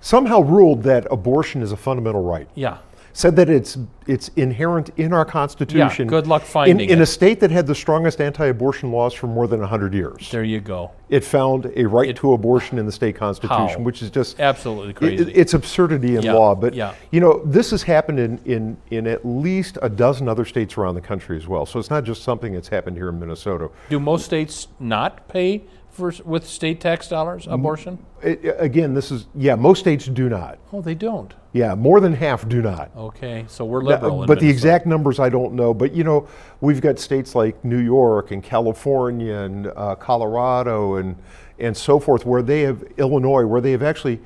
somehow 0.00 0.40
ruled 0.40 0.84
that 0.84 1.06
abortion 1.10 1.62
is 1.62 1.72
a 1.72 1.76
fundamental 1.76 2.22
right. 2.22 2.48
Yeah. 2.54 2.78
Said 3.12 3.36
that 3.36 3.48
it's 3.48 3.76
it's 4.06 4.28
inherent 4.36 4.90
in 4.96 5.12
our 5.12 5.24
Constitution. 5.24 6.06
Yeah, 6.06 6.10
good 6.10 6.26
luck 6.26 6.42
in, 6.42 6.48
finding 6.48 6.90
in 6.90 6.98
it. 6.98 7.02
a 7.02 7.06
state 7.06 7.38
that 7.40 7.50
had 7.50 7.66
the 7.66 7.74
strongest 7.74 8.20
anti-abortion 8.20 8.90
laws 8.90 9.14
for 9.14 9.26
more 9.26 9.46
than 9.46 9.62
hundred 9.62 9.94
years. 9.94 10.30
There 10.30 10.42
you 10.44 10.60
go. 10.60 10.90
It 11.08 11.24
found 11.24 11.72
a 11.76 11.84
right 11.86 12.14
to 12.16 12.32
abortion 12.32 12.78
in 12.78 12.86
the 12.86 12.92
state 12.92 13.16
constitution, 13.16 13.68
How? 13.68 13.78
which 13.80 14.00
is 14.02 14.10
just 14.10 14.38
Absolutely 14.40 14.90
it- 14.90 14.96
crazy. 14.96 15.32
it's 15.32 15.54
absurdity 15.54 16.16
in 16.16 16.22
Yeah, 16.22 16.32
law. 16.34 16.54
But 16.54 16.74
yeah. 16.74 16.94
you 17.10 17.20
know, 17.20 17.42
this 17.44 17.70
has 17.72 17.82
happened 17.82 18.18
in, 18.20 18.38
in 18.44 18.76
in 18.90 19.06
at 19.06 19.24
least 19.24 19.78
a 19.82 19.88
dozen 19.88 20.28
other 20.28 20.44
states 20.44 20.76
around 20.76 20.94
the 20.94 21.00
country 21.00 21.36
as 21.36 21.46
well. 21.46 21.66
So 21.66 21.78
it's 21.78 21.90
not 21.90 22.04
just 22.04 22.22
something 22.22 22.52
that's 22.54 22.68
happened 22.68 22.96
here 22.96 23.08
in 23.08 23.18
Minnesota. 23.20 23.70
do 23.88 24.00
most 24.00 24.24
states 24.24 24.68
not 24.80 25.28
pay 25.28 25.62
for 26.00 26.12
with 26.24 26.46
state 26.46 26.80
tax 26.80 27.06
dollars 27.08 27.46
abortion? 27.48 27.98
It- 28.22 28.56
again, 28.58 28.94
this 28.94 29.10
is 29.12 29.26
yeah, 29.34 29.54
most 29.54 29.78
states 29.80 30.06
do 30.06 30.28
not. 30.28 30.58
Oh, 30.72 30.80
they 30.80 30.94
don't. 30.94 31.32
Yeah, 31.52 31.74
more 31.74 32.00
than 32.00 32.12
half 32.14 32.48
do 32.48 32.62
not. 32.62 32.90
Okay, 32.96 33.44
so 33.48 33.64
we're 33.64 33.82
liberal. 33.82 34.22
in 34.22 34.26
but 34.26 34.40
the 34.40 34.48
exact 34.48 34.86
numbers 34.86 35.18
I 35.20 35.28
don't 35.28 35.54
know. 35.54 35.72
But 35.74 35.92
you 35.92 36.04
know, 36.04 36.26
we've 36.60 36.80
got 36.80 36.98
states 36.98 37.34
like 37.34 37.62
New 37.64 37.78
York 37.78 38.30
and 38.30 38.42
California 38.42 39.34
and 39.34 39.66
uh, 39.76 39.94
Colorado 39.96 40.96
and 40.96 41.16
and 41.58 41.76
so 41.76 41.98
forth, 42.00 42.24
where 42.24 42.42
they 42.42 42.62
have 42.62 42.82
Illinois, 42.96 43.44
where 43.44 43.60
they 43.60 43.72
have 43.72 43.82
actually 43.82 44.20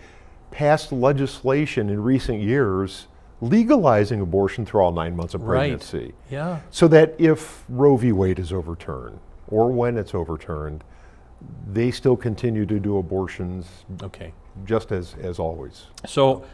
passed 0.52 0.93
legislation 0.93 1.90
in 1.90 2.00
recent 2.02 2.40
years 2.40 3.09
legalizing 3.40 4.21
abortion 4.21 4.64
through 4.64 4.81
all 4.81 4.93
nine 4.93 5.14
months 5.16 5.35
of 5.35 5.43
Right. 5.43 5.59
pregnancy, 5.71 6.14
Yeah. 6.31 6.61
so 6.71 6.87
that 6.88 7.14
if 7.19 7.64
Roe 7.69 7.97
v. 7.97 8.12
Wade 8.12 8.38
is 8.38 8.52
overturned 8.52 9.19
or 9.49 9.71
when 9.71 9.99
it's 9.99 10.14
overturned, 10.14 10.83
they 11.73 11.91
still 11.91 12.17
continue 12.17 12.67
to 12.67 12.79
do 12.79 12.99
abortions 12.99 13.67
Okay. 14.03 14.33
just 14.65 14.93
as 14.93 15.15
as 15.23 15.39
always. 15.39 15.87
So, 16.07 16.45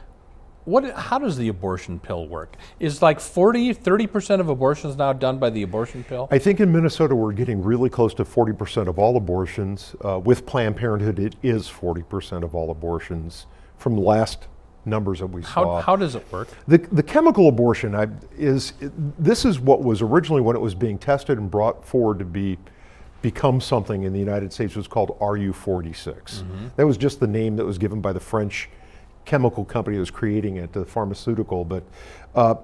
what? 0.65 0.85
How 0.95 1.19
does 1.19 1.37
the 1.37 1.49
abortion 1.49 1.99
pill 1.99 2.29
work? 2.29 2.57
Is 2.79 3.03
like 3.03 3.19
40, 3.19 3.73
30 3.73 4.07
percent 4.07 4.41
of 4.41 4.49
abortions 4.49 4.97
now 4.97 5.13
done 5.13 5.39
by 5.39 5.51
the 5.51 5.63
abortion 5.63 6.05
pill? 6.05 6.29
I 6.31 6.39
think 6.39 6.61
in 6.61 6.71
Minnesota 6.71 7.15
we're 7.15 7.33
getting 7.33 7.63
really 7.63 7.89
close 7.91 8.15
to 8.15 8.25
40% 8.25 8.87
of 8.87 8.99
all 8.99 9.17
abortions. 9.17 9.95
Uh, 10.05 10.19
with 10.19 10.47
Planned 10.47 10.77
Parenthood, 10.77 11.19
it 11.19 11.35
is 11.43 11.69
40% 11.69 12.43
of 12.45 12.55
all 12.55 12.71
abortions 12.71 13.47
from 13.79 13.95
the 13.95 14.03
last 14.03 14.47
numbers 14.87 15.19
that 15.21 15.27
we 15.27 15.43
how, 15.43 15.65
saw. 15.65 15.81
how 15.83 15.97
does 15.97 16.15
it 16.15 16.25
work? 16.33 16.49
the, 16.67 16.79
the 16.93 17.03
chemical 17.03 17.49
abortion 17.49 17.95
I, 17.95 18.09
is 18.37 18.73
this 18.81 19.45
is 19.45 19.61
what 19.61 19.83
was 19.83 20.01
originally 20.03 20.41
when 20.41 20.57
it 20.57 20.61
was 20.61 20.75
being 20.75 20.99
tested 20.99 21.37
and 21.39 21.51
brought 21.51 21.85
forward 21.87 22.19
to 22.19 22.25
be 22.25 22.57
become 23.23 23.61
something 23.61 24.05
in 24.05 24.13
the 24.13 24.19
United 24.19 24.53
States 24.53 24.75
was 24.75 24.89
called 24.89 25.19
RU46. 25.21 26.45
That 26.77 26.87
was 26.87 26.97
just 26.97 27.21
the 27.21 27.27
name 27.27 27.57
that 27.57 27.65
was 27.65 27.79
given 27.79 28.01
by 28.01 28.13
the 28.13 28.21
French 28.21 28.69
chemical 29.25 29.65
company 29.65 29.97
that 29.97 30.01
was 30.01 30.11
creating 30.11 30.57
it, 30.57 30.73
the 30.73 30.85
pharmaceutical. 30.85 31.65
But 31.65 31.85
uh, 32.35 32.55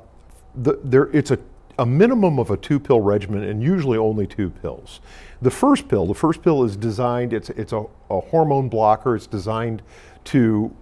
the, 0.54 0.80
there, 0.82 1.10
it's 1.12 1.30
a 1.30 1.38
a 1.78 1.86
minimum 1.86 2.38
of 2.38 2.50
a 2.50 2.56
two 2.56 2.78
pill 2.80 3.00
regimen 3.00 3.42
and 3.42 3.62
usually 3.62 3.98
only 3.98 4.26
two 4.26 4.50
pills. 4.50 5.00
The 5.42 5.50
first 5.50 5.88
pill, 5.88 6.06
the 6.06 6.14
first 6.14 6.42
pill 6.42 6.64
is 6.64 6.76
designed, 6.76 7.32
it's, 7.32 7.50
it's 7.50 7.72
a, 7.72 7.84
a 8.10 8.20
hormone 8.20 8.68
blocker, 8.68 9.14
it's 9.14 9.26
designed 9.26 9.82
to, 10.25 10.75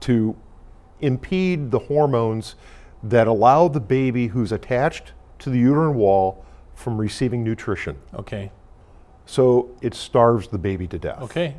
to 0.00 0.36
impede 1.00 1.70
the 1.70 1.78
hormones 1.78 2.54
that 3.02 3.26
allow 3.26 3.68
the 3.68 3.80
baby 3.80 4.28
who's 4.28 4.52
attached 4.52 5.12
to 5.38 5.50
the 5.50 5.58
uterine 5.58 5.94
wall 5.94 6.44
from 6.74 6.98
receiving 6.98 7.42
nutrition. 7.42 7.96
Okay. 8.14 8.50
So 9.32 9.70
it 9.80 9.94
starves 9.94 10.48
the 10.48 10.58
baby 10.58 10.86
to 10.88 10.98
death. 10.98 11.22
Okay. 11.22 11.56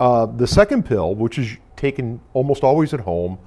Uh, 0.00 0.26
the 0.26 0.46
second 0.48 0.84
pill, 0.84 1.14
which 1.14 1.38
is 1.38 1.56
taken 1.76 2.20
almost 2.34 2.64
always 2.64 2.92
at 2.92 2.98
home, 2.98 3.38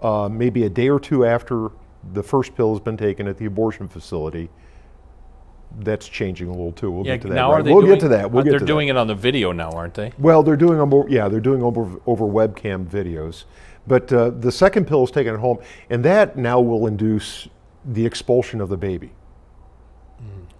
uh, 0.00 0.28
maybe 0.30 0.62
a 0.62 0.70
day 0.70 0.88
or 0.88 1.00
two 1.00 1.26
after 1.26 1.70
the 2.12 2.22
first 2.22 2.54
pill 2.54 2.72
has 2.72 2.80
been 2.80 2.96
taken 2.96 3.26
at 3.26 3.38
the 3.38 3.46
abortion 3.46 3.88
facility, 3.88 4.50
that's 5.80 6.06
changing 6.06 6.46
a 6.46 6.52
little 6.52 6.70
too. 6.70 6.92
We'll 6.92 7.04
Yeah. 7.04 7.14
get 7.16 7.22
to 7.22 7.28
that. 7.30 7.34
now 7.34 7.50
right? 7.50 7.58
are 7.58 7.62
they 7.64 7.72
we'll 7.72 7.80
doing, 7.82 7.94
get 7.94 8.00
to 8.02 8.08
that. 8.10 8.30
We'll 8.30 8.42
uh, 8.42 8.44
get 8.44 8.50
they're 8.50 8.58
to 8.60 8.64
doing 8.66 8.86
that. 8.86 8.94
it 8.94 8.98
on 8.98 9.08
the 9.08 9.16
video 9.16 9.50
now, 9.50 9.70
aren't 9.72 9.94
they? 9.94 10.12
Well, 10.16 10.44
they're 10.44 10.56
doing 10.56 10.78
over, 10.78 11.08
yeah, 11.08 11.26
they're 11.26 11.40
doing 11.40 11.64
over, 11.64 12.00
over 12.06 12.24
webcam 12.24 12.86
videos. 12.86 13.46
But 13.84 14.12
uh, 14.12 14.30
the 14.30 14.52
second 14.52 14.86
pill 14.86 15.02
is 15.02 15.10
taken 15.10 15.34
at 15.34 15.40
home, 15.40 15.58
and 15.90 16.04
that 16.04 16.36
now 16.36 16.60
will 16.60 16.86
induce 16.86 17.48
the 17.84 18.06
expulsion 18.06 18.60
of 18.60 18.68
the 18.68 18.76
baby. 18.76 19.10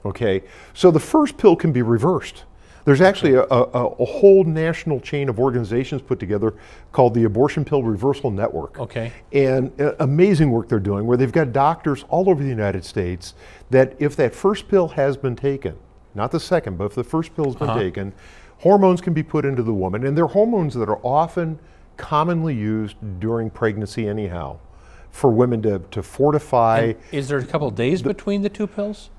Okay, 0.04 0.42
so 0.72 0.90
the 0.90 1.00
first 1.00 1.36
pill 1.36 1.56
can 1.56 1.72
be 1.72 1.82
reversed. 1.82 2.44
There's 2.84 3.00
actually 3.00 3.34
a, 3.34 3.42
a, 3.42 3.62
a 3.62 4.04
whole 4.04 4.44
national 4.44 5.00
chain 5.00 5.28
of 5.28 5.38
organizations 5.38 6.00
put 6.02 6.18
together 6.18 6.54
called 6.92 7.14
the 7.14 7.24
Abortion 7.24 7.64
Pill 7.64 7.82
Reversal 7.82 8.30
Network. 8.30 8.80
Okay. 8.80 9.12
And 9.32 9.78
uh, 9.80 9.94
amazing 10.00 10.50
work 10.50 10.68
they're 10.68 10.80
doing 10.80 11.06
where 11.06 11.16
they've 11.16 11.30
got 11.30 11.52
doctors 11.52 12.04
all 12.08 12.30
over 12.30 12.42
the 12.42 12.48
United 12.48 12.84
States 12.84 13.34
that 13.68 13.94
if 13.98 14.16
that 14.16 14.34
first 14.34 14.68
pill 14.68 14.88
has 14.88 15.16
been 15.16 15.36
taken, 15.36 15.76
not 16.14 16.30
the 16.30 16.40
second, 16.40 16.78
but 16.78 16.86
if 16.86 16.94
the 16.94 17.04
first 17.04 17.36
pill 17.36 17.44
has 17.44 17.54
been 17.54 17.76
taken, 17.76 18.12
hormones 18.58 19.00
can 19.00 19.12
be 19.12 19.22
put 19.22 19.44
into 19.44 19.62
the 19.62 19.74
woman. 19.74 20.06
And 20.06 20.16
they're 20.16 20.26
hormones 20.26 20.74
that 20.74 20.88
are 20.88 21.00
often 21.04 21.58
commonly 21.96 22.54
used 22.54 22.96
during 23.20 23.50
pregnancy, 23.50 24.08
anyhow, 24.08 24.58
for 25.10 25.30
women 25.30 25.60
to, 25.62 25.80
to 25.90 26.02
fortify 26.02 26.94
Is 27.12 27.28
there 27.28 27.38
a 27.38 27.44
couple 27.44 27.70
days 27.70 28.02
between 28.02 28.42
the 28.42 28.48
two 28.48 28.66
pills? 28.66 29.10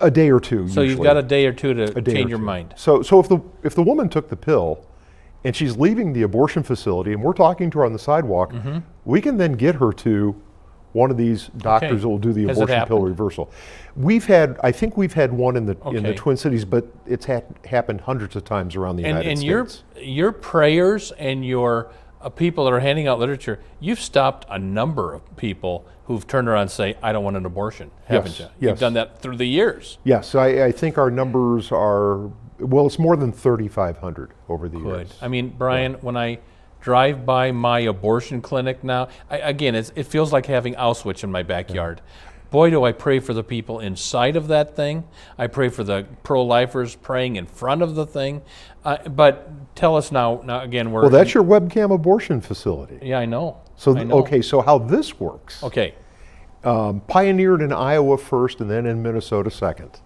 A 0.00 0.10
day 0.10 0.30
or 0.30 0.40
two. 0.40 0.68
So 0.68 0.82
you've 0.82 1.00
got 1.02 1.16
a 1.16 1.22
day 1.22 1.46
or 1.46 1.52
two 1.52 1.74
to 1.74 2.02
change 2.02 2.30
your 2.30 2.38
two. 2.38 2.44
mind. 2.44 2.74
So, 2.76 3.02
so 3.02 3.18
if 3.20 3.28
the 3.28 3.40
if 3.62 3.74
the 3.74 3.82
woman 3.82 4.08
took 4.08 4.28
the 4.28 4.36
pill, 4.36 4.86
and 5.44 5.54
she's 5.56 5.76
leaving 5.76 6.12
the 6.12 6.22
abortion 6.22 6.62
facility, 6.62 7.12
and 7.12 7.22
we're 7.22 7.32
talking 7.32 7.70
to 7.70 7.78
her 7.78 7.84
on 7.84 7.92
the 7.92 7.98
sidewalk, 7.98 8.52
we 9.04 9.20
can 9.20 9.36
then 9.38 9.52
get 9.54 9.74
her 9.76 9.92
to 9.92 10.40
one 10.92 11.10
of 11.10 11.16
these 11.16 11.48
doctors 11.56 11.88
Mm-hmm. 11.88 11.94
Okay. 11.94 12.02
that 12.02 12.08
will 12.08 12.18
do 12.18 12.32
the 12.34 12.46
Has 12.48 12.58
abortion 12.58 12.86
pill 12.86 13.00
reversal. 13.00 13.50
We've 13.96 14.26
had, 14.26 14.58
I 14.62 14.72
think 14.72 14.96
we've 14.98 15.14
had 15.14 15.32
one 15.32 15.56
in 15.56 15.64
the 15.64 15.76
in 15.86 16.02
the 16.02 16.14
Twin 16.14 16.36
Cities, 16.36 16.64
but 16.66 16.86
it's 17.06 17.24
had, 17.24 17.44
happened 17.64 18.02
hundreds 18.02 18.36
of 18.36 18.44
times 18.44 18.76
around 18.76 18.96
the 18.96 19.04
And, 19.04 19.24
United 19.24 19.28
and 19.30 19.38
States. 19.38 19.84
your 19.96 20.04
your 20.04 20.32
prayers 20.32 21.12
and 21.12 21.44
your 21.46 21.90
Uh, 22.22 22.28
people 22.28 22.64
that 22.64 22.72
are 22.72 22.80
handing 22.80 23.06
out 23.08 23.18
literature, 23.18 23.58
you've 23.80 24.00
stopped 24.00 24.46
a 24.48 24.58
number 24.58 25.12
of 25.12 25.36
people 25.36 25.84
who've 26.06 26.26
turned 26.26 26.48
around 26.48 26.62
and 26.62 26.70
say, 26.70 26.96
"I 27.02 27.12
don't 27.12 27.24
want 27.24 27.36
an 27.36 27.44
abortion," 27.46 27.90
haven't 28.06 28.32
Yes, 28.32 28.38
you? 28.40 28.44
yes. 28.44 28.70
You've 28.70 28.78
done 28.78 28.92
that 28.94 29.18
through 29.20 29.36
the 29.36 29.46
years. 29.46 29.98
yes, 30.04 30.34
I, 30.34 30.64
I 30.66 30.72
think 30.72 30.98
our 30.98 31.10
numbers 31.10 31.70
are 31.72 32.30
well, 32.58 32.86
it's 32.86 32.98
more 32.98 33.16
than 33.16 33.32
thirty 33.32 33.66
five 33.68 33.98
hundred 33.98 34.30
over 34.48 34.68
the 34.68 34.78
Good. 34.78 35.06
years. 35.08 35.18
I 35.20 35.26
mean, 35.28 35.48
Brian, 35.58 35.94
when 35.94 36.16
I 36.16 36.38
drive 36.80 37.26
by 37.26 37.50
my 37.52 37.80
abortion 37.80 38.40
clinic 38.40 38.84
now, 38.84 39.08
I, 39.30 39.38
again, 39.38 39.74
it 39.74 39.88
feels 40.06 40.32
like 40.32 40.46
having 40.46 40.74
Auschwitz 40.74 41.24
in 41.24 41.30
my 41.32 41.42
backyard. 41.42 42.00
Boy, 42.52 42.68
do 42.68 42.84
I 42.84 42.92
pray 42.92 43.18
for 43.18 43.32
the 43.32 43.42
people 43.42 43.80
inside 43.80 44.36
of 44.36 44.48
that 44.48 44.76
thing. 44.76 45.04
I 45.38 45.46
pray 45.46 45.70
for 45.70 45.82
the 45.84 46.06
pro-lifers 46.22 46.94
praying 46.94 47.36
in 47.36 47.46
front 47.46 47.80
of 47.80 47.94
the 47.94 48.06
thing. 48.06 48.42
Uh, 48.84 48.98
but 49.08 49.74
tell 49.74 49.96
us 49.96 50.12
now, 50.12 50.42
now 50.44 50.60
again, 50.60 50.92
we're 50.92 51.00
Well, 51.00 51.10
that's 51.10 51.32
your 51.32 51.44
webcam 51.44 51.94
abortion 51.94 52.42
facility. 52.42 52.98
yeah, 53.02 53.18
I 53.18 53.24
know. 53.24 53.56
So 53.76 53.96
I 53.96 54.04
know. 54.04 54.18
okay, 54.18 54.42
so 54.42 54.60
how 54.60 54.78
this 54.78 55.18
works? 55.18 55.62
okay, 55.64 55.94
um, 56.62 57.00
pioneered 57.08 57.62
in 57.62 57.72
Iowa 57.72 58.18
first 58.18 58.60
and 58.60 58.70
then 58.70 58.84
in 58.84 59.02
Minnesota 59.02 59.50
second, 59.50 60.00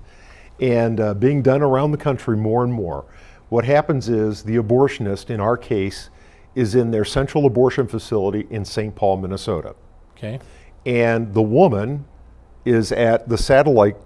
and 0.60 1.00
uh, 1.00 1.14
being 1.14 1.42
done 1.42 1.62
around 1.62 1.90
the 1.90 1.98
country 1.98 2.36
more 2.36 2.62
and 2.62 2.72
more. 2.72 3.06
What 3.48 3.64
happens 3.64 4.08
is 4.08 4.44
the 4.44 4.56
abortionist, 4.56 5.30
in 5.30 5.40
our 5.40 5.56
case, 5.56 6.10
is 6.54 6.74
in 6.76 6.92
their 6.92 7.04
central 7.04 7.44
abortion 7.44 7.86
facility 7.88 8.46
in 8.50 8.64
St. 8.64 8.94
Paul, 8.94 9.16
Minnesota. 9.18 9.74
okay, 10.16 10.38
And 10.86 11.34
the 11.34 11.42
woman 11.42 12.06
is 12.66 12.92
at 12.92 13.28
the 13.28 13.38
satellite 13.38 13.96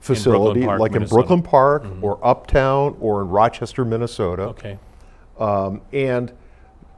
facility, 0.00 0.64
Park, 0.64 0.80
like 0.80 0.94
in 0.94 1.04
Brooklyn 1.06 1.42
Park 1.42 1.84
or 2.00 2.18
Uptown 2.24 2.96
or 3.00 3.22
in 3.22 3.28
Rochester, 3.28 3.84
Minnesota 3.84 4.42
okay, 4.42 4.78
um, 5.38 5.82
and 5.92 6.32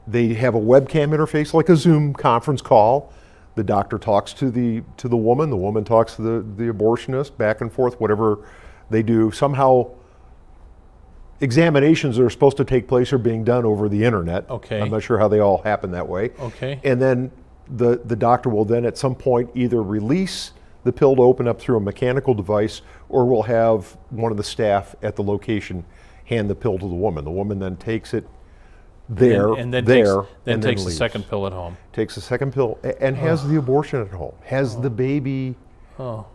they 0.07 0.33
have 0.33 0.55
a 0.55 0.59
webcam 0.59 1.09
interface 1.09 1.53
like 1.53 1.69
a 1.69 1.75
Zoom 1.75 2.13
conference 2.13 2.61
call. 2.61 3.13
The 3.55 3.63
doctor 3.63 3.97
talks 3.97 4.33
to 4.33 4.49
the 4.49 4.83
to 4.97 5.07
the 5.07 5.17
woman, 5.17 5.49
the 5.49 5.57
woman 5.57 5.83
talks 5.83 6.15
to 6.15 6.21
the, 6.21 6.63
the 6.63 6.71
abortionist, 6.71 7.37
back 7.37 7.61
and 7.61 7.71
forth, 7.71 7.99
whatever 7.99 8.47
they 8.89 9.03
do. 9.03 9.31
Somehow 9.31 9.91
examinations 11.41 12.17
that 12.17 12.23
are 12.23 12.29
supposed 12.29 12.57
to 12.57 12.65
take 12.65 12.87
place 12.87 13.13
are 13.13 13.17
being 13.17 13.43
done 13.43 13.65
over 13.65 13.89
the 13.89 14.03
internet. 14.03 14.49
Okay. 14.49 14.81
I'm 14.81 14.89
not 14.89 15.03
sure 15.03 15.17
how 15.17 15.27
they 15.27 15.39
all 15.39 15.61
happen 15.61 15.91
that 15.91 16.07
way. 16.07 16.31
Okay. 16.39 16.79
And 16.83 17.01
then 17.01 17.31
the, 17.69 18.01
the 18.03 18.15
doctor 18.15 18.49
will 18.49 18.65
then 18.65 18.85
at 18.85 18.97
some 18.97 19.15
point 19.15 19.49
either 19.55 19.81
release 19.81 20.51
the 20.89 20.93
pill 20.93 21.15
to 21.15 21.21
open 21.21 21.47
up 21.47 21.59
through 21.59 21.77
a 21.77 21.81
mechanical 21.81 22.33
device 22.33 22.81
or 23.09 23.25
we'll 23.25 23.43
have 23.43 23.97
one 24.09 24.31
of 24.31 24.37
the 24.37 24.43
staff 24.43 24.95
at 25.03 25.15
the 25.15 25.23
location 25.23 25.85
hand 26.25 26.49
the 26.49 26.55
pill 26.55 26.77
to 26.77 26.87
the 26.87 26.93
woman. 26.93 27.23
The 27.23 27.31
woman 27.31 27.59
then 27.59 27.77
takes 27.77 28.13
it 28.13 28.27
there, 29.07 29.49
and, 29.49 29.61
and 29.61 29.73
then 29.73 29.85
there, 29.85 30.21
takes, 30.21 30.33
then 30.45 30.53
and 30.55 30.63
takes 30.63 30.83
the 30.83 30.91
second 30.91 31.27
pill 31.27 31.47
at 31.47 31.53
home. 31.53 31.77
Takes 31.93 32.15
the 32.15 32.21
second 32.21 32.53
pill 32.53 32.77
and 32.99 33.15
has 33.15 33.47
the 33.47 33.55
ah. 33.55 33.59
abortion 33.59 34.01
at 34.01 34.09
home. 34.09 34.35
Has 34.43 34.75
the 34.79 34.89
ah. 34.89 34.89
baby 34.89 35.55
Oh, 35.99 36.25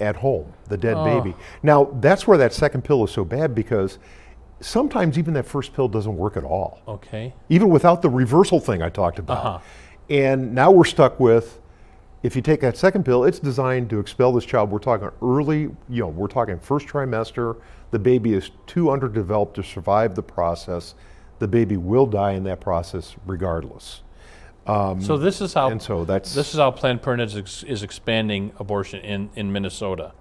at 0.00 0.16
home, 0.16 0.52
the 0.68 0.76
dead 0.76 0.96
baby. 1.04 1.34
Now, 1.62 1.84
that's 2.00 2.26
where 2.26 2.38
that 2.38 2.52
second 2.54 2.82
pill 2.82 3.04
is 3.04 3.10
so 3.10 3.24
bad 3.24 3.54
because 3.54 3.98
sometimes 4.60 5.18
even 5.18 5.34
that 5.34 5.46
first 5.46 5.74
pill 5.74 5.86
doesn't 5.86 6.16
work 6.16 6.36
at 6.36 6.44
all 6.44 6.80
okay, 6.88 7.34
even 7.48 7.68
without 7.68 8.00
the 8.00 8.08
reversal 8.08 8.58
thing 8.58 8.82
I 8.82 8.88
talked 8.88 9.18
about. 9.18 9.44
Uh-huh. 9.44 9.58
And 10.08 10.54
now 10.54 10.70
we're 10.70 10.84
stuck 10.84 11.20
with 11.20 11.60
if 12.22 12.36
you 12.36 12.42
take 12.42 12.60
that 12.60 12.76
second 12.76 13.04
pill, 13.04 13.24
it's 13.24 13.38
designed 13.38 13.90
to 13.90 13.98
expel 13.98 14.32
this 14.32 14.44
child. 14.44 14.70
We're 14.70 14.78
talking 14.78 15.10
early, 15.20 15.62
you 15.88 16.02
know, 16.02 16.08
we're 16.08 16.28
talking 16.28 16.58
first 16.58 16.86
trimester. 16.86 17.56
The 17.90 17.98
baby 17.98 18.34
is 18.34 18.50
too 18.66 18.90
underdeveloped 18.90 19.54
to 19.56 19.62
survive 19.62 20.14
the 20.14 20.22
process. 20.22 20.94
The 21.40 21.48
baby 21.48 21.76
will 21.76 22.06
die 22.06 22.32
in 22.32 22.44
that 22.44 22.60
process 22.60 23.16
regardless. 23.26 24.02
so 24.66 25.18
this 25.18 25.40
is 25.40 25.52
how 25.54 25.66
Um, 25.66 25.72
and 25.72 25.82
so 25.82 26.04
that's- 26.04 26.34
this 26.34 26.54
is 26.54 26.60
how 26.60 26.70
Planned 26.70 27.02
Parenthood 27.02 27.28
is, 27.30 27.36
ex- 27.36 27.62
is 27.64 27.82
expanding 27.82 28.52
abortion 28.60 29.00
in, 29.00 29.28
in 29.34 29.52
Minnesota. 29.52 30.12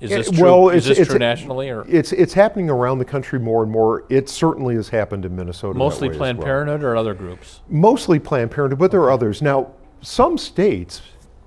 Is 0.00 0.10
this 0.10 0.30
true? 0.30 0.42
well, 0.42 0.68
is 0.70 0.86
this 0.86 0.98
it's- 0.98 1.06
true 1.10 1.18
nationally 1.18 1.68
or 1.70 1.84
It's 1.86 2.10
it's 2.12 2.32
happening 2.34 2.68
around 2.70 2.98
the 2.98 3.04
country 3.04 3.38
more 3.38 3.62
and 3.62 3.70
more. 3.70 4.02
It 4.08 4.28
certainly 4.28 4.74
has 4.74 4.88
happened 4.88 5.24
in 5.26 5.36
Minnesota. 5.36 5.78
mostly 5.78 6.08
Planned 6.08 6.38
well. 6.38 6.46
Parenthood 6.46 6.82
or 6.82 6.96
other 6.96 7.14
groups? 7.14 7.60
mostly 7.68 8.18
Planned 8.18 8.50
Parenthood, 8.50 8.78
but 8.80 8.90
there 8.90 9.02
are 9.02 9.10
others. 9.12 9.40
Now, 9.42 9.68
some 10.00 10.38
states 10.38 11.02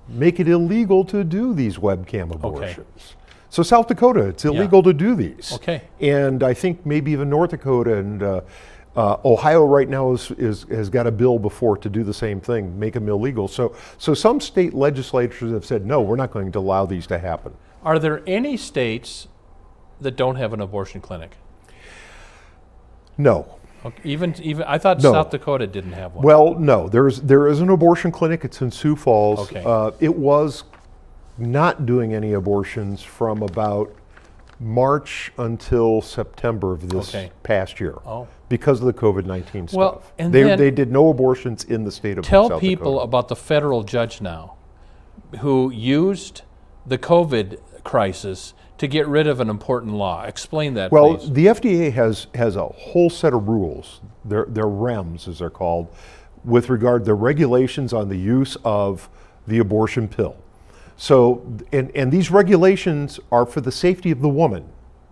make 0.08 0.40
it 0.40 0.48
illegal 0.48 1.04
to 1.06 1.24
do 1.24 1.54
these 1.54 1.78
webcam 1.78 2.34
abortions. 2.34 3.14
So 3.50 3.62
South 3.62 3.86
Dakota, 3.86 4.20
it's 4.20 4.44
illegal 4.44 4.82
to 4.82 4.92
do 4.92 5.14
these. 5.14 5.52
Okay. 5.54 5.82
And 6.00 6.42
I 6.42 6.52
think 6.52 6.84
maybe 6.84 7.12
even 7.12 7.30
North 7.30 7.50
Dakota 7.50 7.96
and 7.96 8.22
uh, 8.22 8.40
uh, 8.96 9.18
Ohio 9.24 9.64
right 9.64 9.88
now 9.88 10.12
is, 10.12 10.30
is 10.32 10.64
has 10.64 10.90
got 10.90 11.06
a 11.06 11.12
bill 11.12 11.38
before 11.38 11.76
to 11.76 11.88
do 11.88 12.02
the 12.02 12.14
same 12.14 12.40
thing, 12.40 12.78
make 12.78 12.94
them 12.94 13.08
illegal. 13.08 13.46
So 13.46 13.74
so 13.98 14.14
some 14.14 14.40
state 14.40 14.74
legislatures 14.74 15.52
have 15.52 15.64
said 15.64 15.86
no, 15.86 16.00
we're 16.00 16.16
not 16.16 16.30
going 16.30 16.50
to 16.52 16.58
allow 16.58 16.86
these 16.86 17.06
to 17.08 17.18
happen. 17.18 17.54
Are 17.82 17.98
there 17.98 18.22
any 18.26 18.56
states 18.56 19.28
that 20.00 20.16
don't 20.16 20.36
have 20.36 20.52
an 20.52 20.60
abortion 20.60 21.00
clinic? 21.00 21.36
No. 23.18 23.55
Okay, 23.86 24.00
even 24.04 24.34
even 24.42 24.64
I 24.64 24.78
thought 24.78 25.02
No. 25.02 25.12
South 25.12 25.30
Dakota 25.30 25.66
didn't 25.66 25.92
have 25.92 26.14
one. 26.14 26.24
Well, 26.24 26.54
no, 26.54 26.88
there's 26.88 27.20
there 27.20 27.46
is 27.46 27.60
an 27.60 27.70
abortion 27.70 28.10
clinic. 28.10 28.44
It's 28.44 28.60
in 28.60 28.70
Sioux 28.70 28.96
Falls. 28.96 29.40
Okay. 29.40 29.62
Uh, 29.64 29.92
it 30.00 30.16
was 30.16 30.64
not 31.38 31.86
doing 31.86 32.14
any 32.14 32.32
abortions 32.32 33.02
from 33.02 33.42
about 33.42 33.92
March 34.58 35.32
until 35.38 36.00
September 36.00 36.72
of 36.72 36.88
this 36.88 37.14
Okay. 37.14 37.30
past 37.42 37.78
year. 37.78 37.94
Oh. 38.06 38.26
Because 38.48 38.80
of 38.80 38.86
the 38.86 38.92
COVID 38.94 39.24
nineteen 39.26 39.68
stuff. 39.68 39.78
Well, 39.78 40.02
and 40.18 40.32
they 40.32 40.42
then- 40.42 40.58
they 40.58 40.70
did 40.70 40.90
no 40.90 41.08
abortions 41.10 41.64
in 41.64 41.84
the 41.84 41.92
state 41.92 42.18
of 42.18 42.24
Tell 42.24 42.48
South 42.48 42.60
people 42.60 43.00
about 43.00 43.28
the 43.28 43.36
federal 43.36 43.82
judge 43.82 44.20
now 44.20 44.54
who 45.40 45.70
used 45.70 46.42
the 46.86 46.98
COVID 46.98 47.58
crisis 47.84 48.54
to 48.78 48.86
get 48.86 49.06
rid 49.06 49.26
of 49.26 49.40
an 49.40 49.48
important 49.48 49.94
law. 49.94 50.22
Explain 50.24 50.74
that, 50.74 50.92
Well, 50.92 51.16
please. 51.16 51.32
the 51.32 51.46
FDA 51.46 51.92
has 51.92 52.26
has 52.34 52.56
a 52.56 52.66
whole 52.66 53.08
set 53.10 53.32
of 53.32 53.48
rules. 53.48 54.00
They're, 54.24 54.46
they're 54.48 54.64
REMS, 54.66 55.28
as 55.28 55.38
they're 55.38 55.50
called, 55.50 55.88
with 56.44 56.68
regard 56.68 57.04
to 57.06 57.14
regulations 57.14 57.92
on 57.92 58.08
the 58.08 58.16
use 58.18 58.56
of 58.64 59.08
the 59.46 59.58
abortion 59.58 60.08
pill. 60.08 60.36
So, 60.96 61.46
and, 61.72 61.94
and 61.94 62.10
these 62.10 62.30
regulations 62.30 63.20
are 63.30 63.46
for 63.46 63.60
the 63.60 63.70
safety 63.72 64.10
of 64.10 64.20
the 64.20 64.28
woman, 64.28 64.64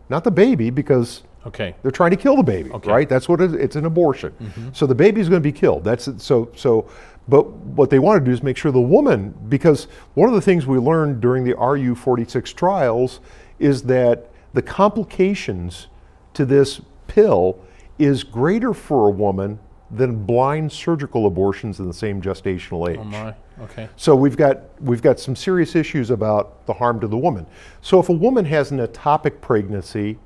not 0.09 0.25
the 0.25 0.31
baby, 0.31 0.71
because 0.71 1.23
Okay. 1.47 1.75
they're 1.83 1.91
trying 1.91 2.11
to 2.11 2.17
kill 2.17 2.37
the 2.37 2.43
baby, 2.43 2.71
Okay. 2.71 2.91
right? 2.91 3.09
That's 3.09 3.29
what 3.29 3.41
it 3.43 3.51
is. 3.51 3.53
It's 3.55 3.77
an 3.77 3.85
abortion. 3.85 4.33
Mm-hmm. 4.43 4.69
So 4.73 4.87
the 4.87 4.95
baby 4.95 5.21
is 5.21 5.29
going 5.29 5.43
to 5.43 5.47
be 5.47 5.53
killed. 5.53 5.85
That's 5.85 6.09
so 6.23 6.51
so. 6.57 6.89
But 7.27 7.51
what 7.51 7.91
they 7.91 7.99
want 7.99 8.21
to 8.21 8.25
do 8.25 8.33
is 8.33 8.43
make 8.43 8.57
sure 8.57 8.71
the 8.71 8.81
woman, 8.81 9.35
because 9.49 9.85
one 10.15 10.29
of 10.29 10.35
the 10.35 10.41
things 10.41 10.67
we 10.67 10.79
learned 10.79 11.21
during 11.21 11.45
the 11.45 11.55
RU 11.55 11.95
46 11.95 12.53
trials 12.53 13.21
is 13.59 13.85
that 13.85 14.31
the 14.53 14.63
complications 14.63 15.89
to 16.35 16.45
this 16.45 16.81
pill 17.07 17.59
is 17.99 18.25
greater 18.25 18.75
for 18.75 19.09
a 19.09 19.11
woman 19.11 19.59
than 19.91 20.25
blind 20.25 20.73
surgical 20.73 21.27
abortions 21.27 21.79
in 21.79 21.87
the 21.87 21.95
same 21.95 22.21
gestational 22.21 22.89
oh, 22.89 22.91
age. 22.91 22.99
Oh 23.01 23.05
my. 23.05 23.35
Okay. 23.61 23.89
So 23.97 24.17
we've 24.17 24.37
got 24.37 24.63
we've 24.81 25.03
got 25.03 25.21
some 25.21 25.37
serious 25.37 25.77
issues 25.77 26.11
about 26.11 26.67
the 26.67 26.73
harm 26.73 27.01
to 27.01 27.07
the 27.07 27.17
woman. 27.17 27.47
So 27.81 28.01
if 28.01 28.09
a 28.09 28.13
woman 28.13 28.45
has 28.47 28.73
an 28.73 28.79
ectopic 28.79 29.41
pregnancy, 29.41 30.19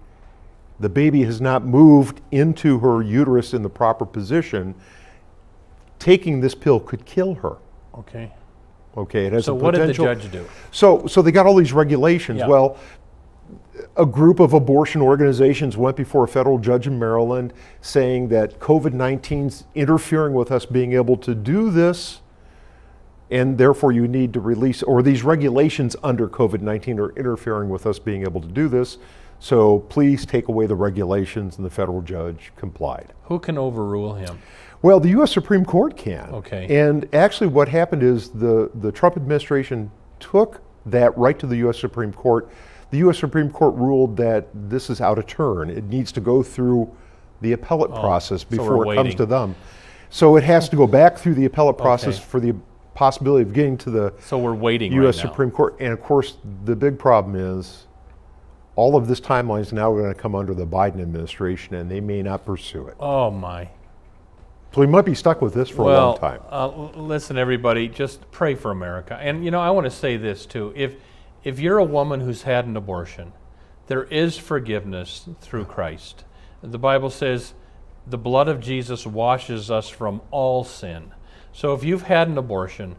the 0.80 0.88
baby 0.88 1.24
has 1.24 1.40
not 1.40 1.64
moved 1.64 2.20
into 2.30 2.78
her 2.78 3.02
uterus 3.02 3.52
in 3.52 3.62
the 3.62 3.68
proper 3.68 4.06
position, 4.06 4.74
taking 5.98 6.40
this 6.40 6.54
pill 6.54 6.80
could 6.80 7.04
kill 7.04 7.34
her. 7.34 7.56
Okay. 7.94 8.32
Okay, 8.96 9.26
it 9.26 9.32
has 9.32 9.44
So 9.44 9.56
a 9.56 9.60
potential. 9.60 9.94
So 9.94 10.04
what 10.04 10.20
did 10.20 10.30
the 10.30 10.30
judge 10.30 10.32
do? 10.32 10.48
So 10.70 11.06
so 11.06 11.22
they 11.22 11.32
got 11.32 11.46
all 11.46 11.56
these 11.56 11.72
regulations. 11.72 12.40
Yeah. 12.40 12.48
Well, 12.48 12.78
a 13.96 14.06
group 14.06 14.40
of 14.40 14.52
abortion 14.52 15.00
organizations 15.00 15.76
went 15.76 15.96
before 15.96 16.24
a 16.24 16.28
federal 16.28 16.58
judge 16.58 16.86
in 16.86 16.98
Maryland 16.98 17.52
saying 17.80 18.28
that 18.28 18.58
COVID 18.58 18.92
19's 18.92 19.64
interfering 19.74 20.34
with 20.34 20.50
us 20.50 20.66
being 20.66 20.92
able 20.92 21.16
to 21.18 21.34
do 21.34 21.70
this, 21.70 22.20
and 23.30 23.58
therefore 23.58 23.92
you 23.92 24.08
need 24.08 24.32
to 24.32 24.40
release, 24.40 24.82
or 24.82 25.02
these 25.02 25.22
regulations 25.22 25.96
under 26.02 26.28
COVID 26.28 26.60
19 26.60 26.98
are 26.98 27.10
interfering 27.10 27.68
with 27.68 27.86
us 27.86 27.98
being 27.98 28.22
able 28.22 28.40
to 28.40 28.48
do 28.48 28.68
this. 28.68 28.98
So 29.40 29.80
please 29.80 30.26
take 30.26 30.48
away 30.48 30.66
the 30.66 30.74
regulations, 30.74 31.56
and 31.56 31.64
the 31.64 31.70
federal 31.70 32.02
judge 32.02 32.52
complied. 32.56 33.12
Who 33.24 33.38
can 33.38 33.56
overrule 33.56 34.14
him? 34.14 34.40
Well, 34.82 35.00
the 35.00 35.08
U.S. 35.10 35.32
Supreme 35.32 35.64
Court 35.64 35.96
can. 35.96 36.30
Okay. 36.32 36.78
And 36.78 37.12
actually, 37.14 37.48
what 37.48 37.68
happened 37.68 38.02
is 38.02 38.30
the, 38.30 38.70
the 38.74 38.92
Trump 38.92 39.16
administration 39.16 39.90
took 40.20 40.60
that 40.86 41.16
right 41.18 41.38
to 41.38 41.46
the 41.46 41.56
U.S. 41.58 41.78
Supreme 41.78 42.12
Court. 42.12 42.50
The 42.90 42.98
U.S. 42.98 43.18
Supreme 43.18 43.50
Court 43.50 43.74
ruled 43.74 44.16
that 44.18 44.48
this 44.54 44.88
is 44.88 45.00
out 45.00 45.18
of 45.18 45.26
turn. 45.26 45.68
It 45.68 45.84
needs 45.84 46.12
to 46.12 46.20
go 46.20 46.42
through 46.42 46.94
the 47.40 47.52
appellate 47.52 47.90
oh, 47.92 48.00
process 48.00 48.44
Oh, 48.44 48.46
we're 48.50 48.56
before 48.58 48.92
it 48.92 48.96
comes 48.96 49.14
to 49.16 49.26
them. 49.26 49.54
So 50.10 50.36
it 50.36 50.44
has 50.44 50.68
to 50.70 50.76
go 50.76 50.86
back 50.86 51.18
through 51.18 51.34
the 51.34 51.44
appellate 51.44 51.76
process 51.76 52.16
Okay. 52.16 52.24
for 52.24 52.40
the 52.40 52.54
possibility 52.94 53.42
of 53.42 53.52
getting 53.52 53.76
to 53.78 53.90
the 53.90 54.14
So 54.20 54.38
we're 54.38 54.54
waiting 54.54 54.92
U.S. 54.92 55.16
right 55.16 55.24
now. 55.24 55.30
Supreme 55.30 55.50
Court. 55.50 55.76
And 55.80 55.92
of 55.92 56.00
course, 56.00 56.38
the 56.64 56.74
big 56.74 56.98
problem 56.98 57.36
is 57.36 57.86
all 58.74 58.96
of 58.96 59.06
this 59.08 59.20
timeline 59.20 59.60
is 59.60 59.72
now 59.72 59.92
going 59.92 60.12
to 60.12 60.18
come 60.18 60.34
under 60.34 60.54
the 60.54 60.66
Biden 60.66 61.00
administration, 61.00 61.74
and 61.74 61.90
they 61.90 62.00
may 62.00 62.22
not 62.22 62.46
pursue 62.46 62.86
it. 62.86 62.94
Oh 63.00 63.30
my. 63.30 63.68
So 64.74 64.82
we 64.82 64.86
might 64.86 65.06
be 65.06 65.14
stuck 65.14 65.40
with 65.40 65.54
this 65.54 65.70
for 65.70 65.82
a 65.82 65.94
long 65.94 66.18
time. 66.18 66.40
Uh, 66.50 66.68
listen, 66.94 67.38
everybody, 67.38 67.88
just 67.88 68.30
pray 68.30 68.54
for 68.54 68.70
America. 68.70 69.18
And 69.20 69.44
you 69.44 69.50
know, 69.50 69.60
I 69.60 69.70
want 69.70 69.86
to 69.86 69.90
say 69.90 70.16
this 70.16 70.44
too: 70.44 70.72
if 70.76 70.94
if 71.42 71.58
you're 71.58 71.78
a 71.78 71.84
woman 71.84 72.20
who's 72.20 72.42
had 72.42 72.66
an 72.66 72.76
abortion, 72.76 73.32
there 73.86 74.04
is 74.04 74.36
forgiveness 74.36 75.28
through 75.40 75.64
Christ. 75.64 76.24
The 76.62 76.78
Bible 76.78 77.08
says, 77.08 77.54
"The 78.06 78.18
blood 78.18 78.48
of 78.48 78.60
Jesus 78.60 79.06
washes 79.06 79.70
us 79.70 79.88
from 79.88 80.20
all 80.30 80.64
sin." 80.64 81.12
So 81.52 81.72
if 81.72 81.82
you've 81.82 82.02
had 82.02 82.28
an 82.28 82.36
abortion, 82.36 82.96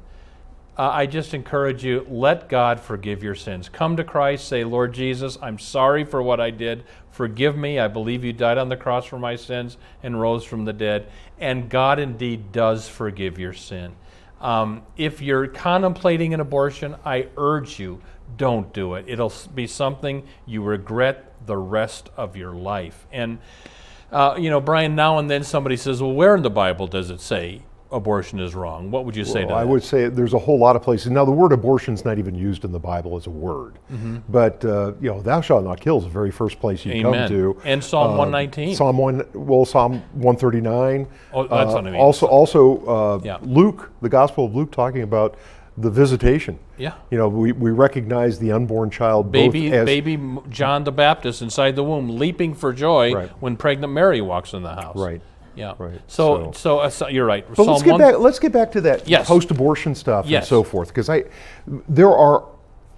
uh, 0.79 0.91
I 0.93 1.07
just 1.07 1.33
encourage 1.33 1.83
you, 1.83 2.07
let 2.09 2.47
God 2.47 2.79
forgive 2.79 3.21
your 3.21 3.35
sins. 3.35 3.67
Come 3.67 3.97
to 3.97 4.03
Christ, 4.05 4.47
say, 4.47 4.63
Lord 4.63 4.93
Jesus, 4.93 5.37
I'm 5.41 5.59
sorry 5.59 6.05
for 6.05 6.23
what 6.23 6.39
I 6.39 6.51
did. 6.51 6.85
Forgive 7.11 7.57
me. 7.57 7.79
I 7.79 7.89
believe 7.89 8.23
you 8.23 8.31
died 8.31 8.57
on 8.57 8.69
the 8.69 8.77
cross 8.77 9.05
for 9.05 9.19
my 9.19 9.35
sins 9.35 9.75
and 10.03 10.21
rose 10.21 10.45
from 10.45 10.63
the 10.63 10.71
dead. 10.71 11.11
And 11.37 11.69
God 11.69 11.99
indeed 11.99 12.53
does 12.53 12.87
forgive 12.87 13.37
your 13.37 13.51
sin. 13.51 13.93
Um, 14.39 14.83
if 14.95 15.21
you're 15.21 15.47
contemplating 15.47 16.33
an 16.33 16.39
abortion, 16.39 16.95
I 17.03 17.27
urge 17.35 17.77
you, 17.77 17.99
don't 18.37 18.71
do 18.73 18.93
it. 18.93 19.03
It'll 19.05 19.33
be 19.53 19.67
something 19.67 20.25
you 20.45 20.63
regret 20.63 21.33
the 21.45 21.57
rest 21.57 22.09
of 22.15 22.37
your 22.37 22.53
life. 22.53 23.05
And, 23.11 23.39
uh, 24.13 24.37
you 24.39 24.49
know, 24.49 24.61
Brian, 24.61 24.95
now 24.95 25.17
and 25.17 25.29
then 25.29 25.43
somebody 25.43 25.75
says, 25.75 26.01
well, 26.01 26.13
where 26.13 26.37
in 26.37 26.41
the 26.41 26.49
Bible 26.49 26.87
does 26.87 27.09
it 27.09 27.19
say 27.19 27.63
abortion 27.91 28.39
is 28.39 28.53
wrong? 28.55 28.91
What 28.91 29.05
would 29.05 29.15
you 29.15 29.25
say 29.25 29.41
to 29.41 29.47
Well, 29.47 29.55
I 29.57 29.61
that? 29.63 29.67
would 29.69 29.83
say 29.83 30.09
there's 30.09 30.33
a 30.33 30.39
whole 30.39 30.59
lot 30.59 30.75
of 30.75 30.81
places. 30.83 31.11
Now, 31.11 31.25
the 31.25 31.31
word 31.31 31.51
abortion 31.51 31.93
is 31.93 32.05
not 32.05 32.19
even 32.19 32.35
used 32.35 32.63
in 32.65 32.71
the 32.71 32.79
Bible 32.79 33.15
as 33.17 33.25
a 33.27 33.29
word, 33.31 33.79
but 34.29 34.63
uh, 34.63 34.93
you 35.01 35.09
know, 35.09 35.21
"Thou 35.21 35.41
shalt 35.41 35.63
not 35.63 35.79
kill" 35.81 35.97
is 35.97 36.03
the 36.03 36.09
very 36.09 36.31
first 36.31 36.59
place 36.59 36.85
you 36.85 36.93
Amen. 36.93 37.27
come 37.27 37.29
to. 37.29 37.61
And 37.65 37.83
Psalm 37.83 38.11
Um, 38.11 38.17
119. 38.17 38.75
Psalm 38.75 38.97
one, 38.97 39.23
well, 39.33 39.65
Psalm 39.65 40.01
139. 40.13 41.07
Oh, 41.33 41.43
that's 41.47 41.71
Uh, 41.71 41.73
what 41.75 41.87
I 41.87 41.91
mean. 41.91 41.99
Also, 41.99 42.27
also 42.27 42.85
uh, 42.85 43.19
Yeah. 43.23 43.37
Luke, 43.41 43.91
the 44.01 44.09
Gospel 44.09 44.45
of 44.45 44.55
Luke, 44.55 44.71
talking 44.71 45.01
about 45.01 45.35
the 45.77 45.89
visitation. 45.89 46.59
Yeah. 46.77 46.93
You 47.09 47.17
know, 47.17 47.29
we, 47.29 47.53
we 47.53 47.71
recognize 47.71 48.37
the 48.39 48.51
unborn 48.51 48.89
child 48.89 49.27
both 49.31 49.53
baby 49.53 49.71
as 49.71 49.85
baby 49.85 50.19
John 50.49 50.83
the 50.83 50.91
Baptist 50.91 51.41
inside 51.41 51.75
the 51.77 51.83
womb 51.83 52.17
leaping 52.19 52.53
for 52.53 52.73
joy 52.73 53.13
Right. 53.13 53.29
when 53.39 53.55
pregnant 53.55 53.93
Mary 53.93 54.19
walks 54.19 54.53
in 54.53 54.61
the 54.63 54.75
house. 54.75 54.97
Right. 54.97 55.21
Yeah. 55.55 55.73
Right. 55.77 55.99
So 56.07 56.45
So- 56.45 56.51
so, 56.53 56.79
uh, 56.79 56.89
so 56.89 57.07
you're 57.07 57.25
right. 57.25 57.45
But 57.47 57.55
Psalm 57.57 57.67
let's 57.67 57.83
get 57.83 57.91
one- 57.91 57.99
back. 58.01 58.19
Let's 58.19 58.39
get 58.39 58.51
back 58.51 58.71
to 58.73 58.81
that 58.81 59.07
Yes. 59.07 59.27
post-abortion 59.27 59.95
stuff 59.95 60.25
and 60.29 60.43
so 60.43 60.63
forth, 60.63 60.89
because 60.89 61.09
I, 61.09 61.25
there 61.87 62.11
are 62.15 62.43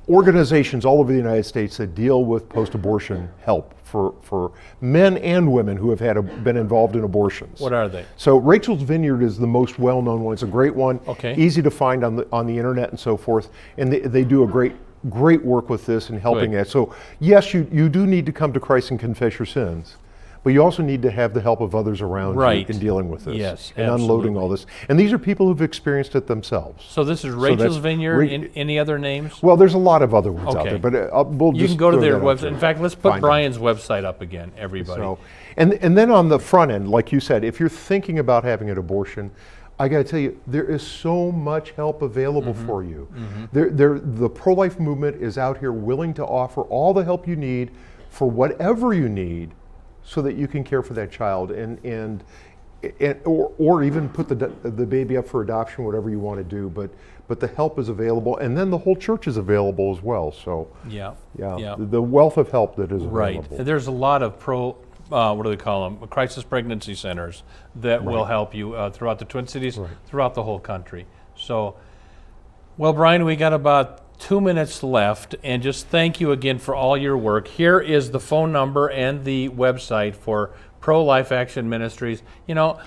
organizations 0.09 0.83
all 0.83 0.99
over 0.99 1.11
the 1.11 1.17
United 1.17 1.43
States 1.43 1.77
that 1.77 1.93
deal 1.95 2.25
with 2.25 2.49
post-abortion 2.49 3.29
help 3.43 3.73
for 3.83 4.13
for 4.21 4.51
men 4.79 5.17
and 5.17 5.51
women 5.51 5.75
who 5.77 5.89
have 5.89 5.99
had 5.99 6.17
a, 6.17 6.21
been 6.21 6.57
involved 6.57 6.95
in 6.95 7.03
abortions. 7.03 7.59
What 7.59 7.73
are 7.73 7.87
they? 7.89 8.05
So 8.17 8.37
Rachel's 8.37 8.81
Vineyard 8.81 9.21
is 9.21 9.37
the 9.37 9.47
most 9.47 9.79
well-known 9.79 10.23
one. 10.23 10.33
It's 10.33 10.43
a 10.43 10.47
great 10.47 10.75
one. 10.75 10.99
Okay. 11.07 11.35
Easy 11.35 11.61
to 11.61 11.69
find 11.71 12.03
on 12.03 12.15
the 12.15 12.27
on 12.31 12.47
the 12.47 12.57
internet 12.57 12.89
and 12.89 12.99
so 12.99 13.15
forth, 13.17 13.49
and 13.77 13.91
they, 13.91 13.99
they 13.99 14.23
do 14.23 14.43
a 14.43 14.47
great 14.47 14.73
great 15.09 15.43
work 15.43 15.69
with 15.69 15.85
this 15.85 16.09
and 16.09 16.19
helping 16.21 16.51
Good. 16.51 16.61
that. 16.65 16.67
So 16.69 16.93
yes, 17.19 17.53
you 17.53 17.67
you 17.71 17.89
do 17.89 18.05
need 18.07 18.25
to 18.27 18.31
come 18.31 18.53
to 18.53 18.59
Christ 18.59 18.91
and 18.91 18.99
confess 18.99 19.37
your 19.39 19.45
sins. 19.45 19.97
But 20.43 20.53
you 20.53 20.63
also 20.63 20.81
need 20.81 21.03
to 21.03 21.11
have 21.11 21.35
the 21.35 21.41
help 21.41 21.61
of 21.61 21.75
others 21.75 22.01
around 22.01 22.35
Right. 22.35 22.67
you 22.67 22.73
in 22.73 22.79
dealing 22.79 23.09
with 23.09 23.25
this 23.25 23.35
Yes, 23.35 23.73
and 23.77 23.91
unloading 23.91 24.35
all 24.35 24.49
this. 24.49 24.65
And 24.89 24.99
these 24.99 25.13
are 25.13 25.19
people 25.19 25.45
who've 25.47 25.61
experienced 25.61 26.15
it 26.15 26.25
themselves. 26.25 26.83
So 26.89 27.03
this 27.03 27.23
is 27.23 27.35
Rachel's 27.35 27.59
that's 27.59 27.75
Vineyard. 27.75 28.17
Ra- 28.17 28.25
in, 28.25 28.45
any 28.55 28.79
other 28.79 28.97
names? 28.97 29.43
Well, 29.43 29.55
there's 29.55 29.75
a 29.75 29.77
lot 29.79 30.01
of 30.01 30.15
other 30.15 30.31
ones 30.31 30.55
out 30.55 30.63
there, 30.65 30.79
but 30.79 30.95
uh, 30.95 31.23
we'll 31.27 31.53
you 31.53 31.59
just 31.61 31.73
can 31.73 31.77
go 31.77 31.91
to 31.91 31.97
their 31.97 32.19
website. 32.19 32.47
In 32.47 32.57
fact, 32.57 32.81
let's 32.81 32.95
put 32.95 33.03
Find 33.11 33.15
them. 33.15 33.21
Brian's 33.21 33.57
website 33.59 34.03
up 34.03 34.21
again, 34.21 34.51
everybody. 34.57 34.99
So, 34.99 35.19
and 35.57 35.73
and 35.73 35.95
then 35.95 36.09
on 36.09 36.27
the 36.27 36.39
front 36.39 36.71
end, 36.71 36.89
like 36.89 37.11
you 37.11 37.19
said, 37.19 37.43
if 37.43 37.59
you're 37.59 37.69
thinking 37.69 38.17
about 38.17 38.43
having 38.43 38.69
an 38.71 38.79
abortion, 38.79 39.29
I 39.77 39.87
got 39.89 39.99
to 39.99 40.03
tell 40.03 40.19
you, 40.19 40.39
there 40.47 40.65
is 40.65 40.81
so 40.81 41.31
much 41.31 41.71
help 41.71 42.01
available 42.01 42.53
Mm-hmm. 42.53 42.65
for 42.67 42.83
you. 42.83 43.07
There, 43.51 43.69
there, 43.69 43.99
the 43.99 44.29
pro-life 44.29 44.79
movement 44.79 45.21
is 45.21 45.37
out 45.37 45.57
here 45.59 45.71
willing 45.71 46.13
to 46.15 46.25
offer 46.25 46.61
all 46.63 46.93
the 46.95 47.03
help 47.03 47.27
you 47.27 47.35
need 47.35 47.71
for 48.09 48.27
whatever 48.29 48.93
you 48.93 49.07
need, 49.09 49.51
so 50.11 50.21
that 50.21 50.35
you 50.35 50.45
can 50.45 50.61
care 50.61 50.81
for 50.81 50.93
that 50.93 51.11
child 51.11 51.51
and 51.51 51.83
and. 51.85 52.23
And, 52.99 53.19
or, 53.25 53.51
or 53.59 53.83
even 53.83 54.09
put 54.09 54.27
the, 54.27 54.33
the 54.63 54.87
baby 54.87 55.15
up 55.15 55.27
for 55.27 55.43
adoption, 55.43 55.83
whatever 55.83 56.09
you 56.09 56.17
want 56.17 56.39
to 56.39 56.43
do. 56.43 56.67
But, 56.67 56.89
but 57.27 57.39
the 57.39 57.45
help 57.45 57.77
is 57.77 57.89
available, 57.89 58.37
and 58.37 58.57
then 58.57 58.71
the 58.71 58.77
whole 58.79 58.95
church 58.95 59.27
is 59.27 59.37
available 59.37 59.95
as 59.95 60.01
well. 60.01 60.31
So, 60.31 60.67
yeah. 60.89 61.13
yeah, 61.37 61.57
Yeah. 61.57 61.75
The, 61.77 61.85
the 61.85 62.01
wealth 62.01 62.37
of 62.37 62.49
help 62.49 62.75
that 62.77 62.91
is 62.91 63.03
Right. 63.03 63.47
There's 63.51 63.85
a 63.85 63.91
lot 63.91 64.23
of 64.23 64.39
pro, 64.39 64.77
uh, 65.11 65.35
what 65.35 65.43
do 65.43 65.51
they 65.51 65.57
call 65.57 65.91
them? 65.91 66.07
Crisis 66.07 66.43
pregnancy 66.43 66.95
centers 66.95 67.43
that 67.75 68.03
will 68.03 68.25
help 68.25 68.55
you 68.55 68.73
uh, 68.73 68.89
throughout 68.89 69.19
the 69.19 69.25
Twin 69.25 69.45
Cities, 69.45 69.79
throughout 70.07 70.33
the 70.33 70.41
whole 70.41 70.59
country. 70.59 71.05
So, 71.35 71.75
well, 72.77 72.93
Brian, 72.93 73.25
we 73.25 73.35
got 73.35 73.53
about 73.53 74.00
two 74.21 74.39
minutes 74.39 74.83
left, 74.83 75.35
and 75.43 75.63
just 75.63 75.87
thank 75.87 76.21
you 76.21 76.31
again 76.31 76.59
for 76.59 76.75
all 76.75 76.95
your 76.95 77.17
work. 77.17 77.47
Here 77.47 77.79
is 77.79 78.11
the 78.11 78.19
phone 78.19 78.51
number 78.51 78.87
and 78.89 79.25
the 79.25 79.49
website 79.49 80.15
for 80.15 80.51
Pro 80.79 81.03
Life 81.03 81.31
Action 81.31 81.67
Ministries. 81.67 82.21
You 82.47 82.53
know, 82.55 82.79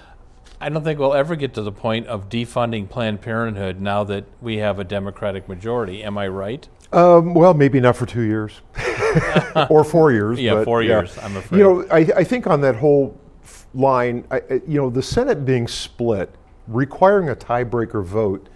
I 0.60 0.68
don't 0.68 0.84
think 0.84 0.98
we'll 1.00 1.12
ever 1.12 1.34
get 1.34 1.52
to 1.54 1.62
the 1.62 1.72
point 1.72 2.06
of 2.06 2.28
defunding 2.28 2.88
Planned 2.88 3.20
Parenthood 3.20 3.80
now 3.80 4.04
that 4.04 4.24
we 4.40 4.58
have 4.58 4.78
a 4.78 4.84
Democratic 4.84 5.48
majority. 5.48 6.04
Am 6.04 6.16
I 6.16 6.28
right? 6.28 6.66
Um, 6.92 7.34
well, 7.34 7.52
maybe 7.52 7.80
not 7.80 7.96
for 7.96 8.06
two 8.06 8.22
years 8.22 8.60
or 9.68 9.82
four 9.82 10.12
years. 10.12 10.38
Yeah, 10.38 10.54
but, 10.54 10.64
four 10.64 10.82
years, 10.82 11.18
I'm 11.18 11.36
afraid. 11.36 11.58
You 11.58 11.64
know, 11.64 11.86
I, 11.90 11.98
I 12.16 12.24
think 12.24 12.46
on 12.46 12.60
that 12.60 12.76
whole 12.76 13.18
f- 13.42 13.66
line, 13.74 14.24
I- 14.30 14.42
you 14.68 14.80
know, 14.80 14.88
the 14.88 15.02
Senate 15.02 15.44
being 15.44 15.66
split, 15.66 16.32
requiring 16.68 17.28
a 17.28 17.34
tiebreaker 17.34 18.04
vote, 18.04 18.48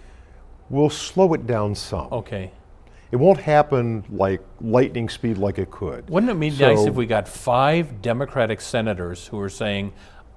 will 0.69 0.89
slow 0.89 1.33
it 1.33 1.45
down 1.45 1.75
some. 1.75 2.07
Okay. 2.13 2.51
It 3.11 3.15
won't 3.15 3.39
happen 3.39 4.03
like 4.09 4.41
lightning 4.61 5.09
speed 5.09 5.37
like 5.37 5.57
it 5.57 5.71
could. 5.71 6.09
Wouldn't 6.09 6.31
it 6.31 6.39
be 6.39 6.51
nice 6.51 6.85
if 6.85 6.93
we 6.93 7.05
got 7.07 7.27
five 7.27 8.01
Democratic 8.01 8.61
senators 8.61 9.27
who 9.27 9.39
are 9.39 9.49
saying, 9.49 9.93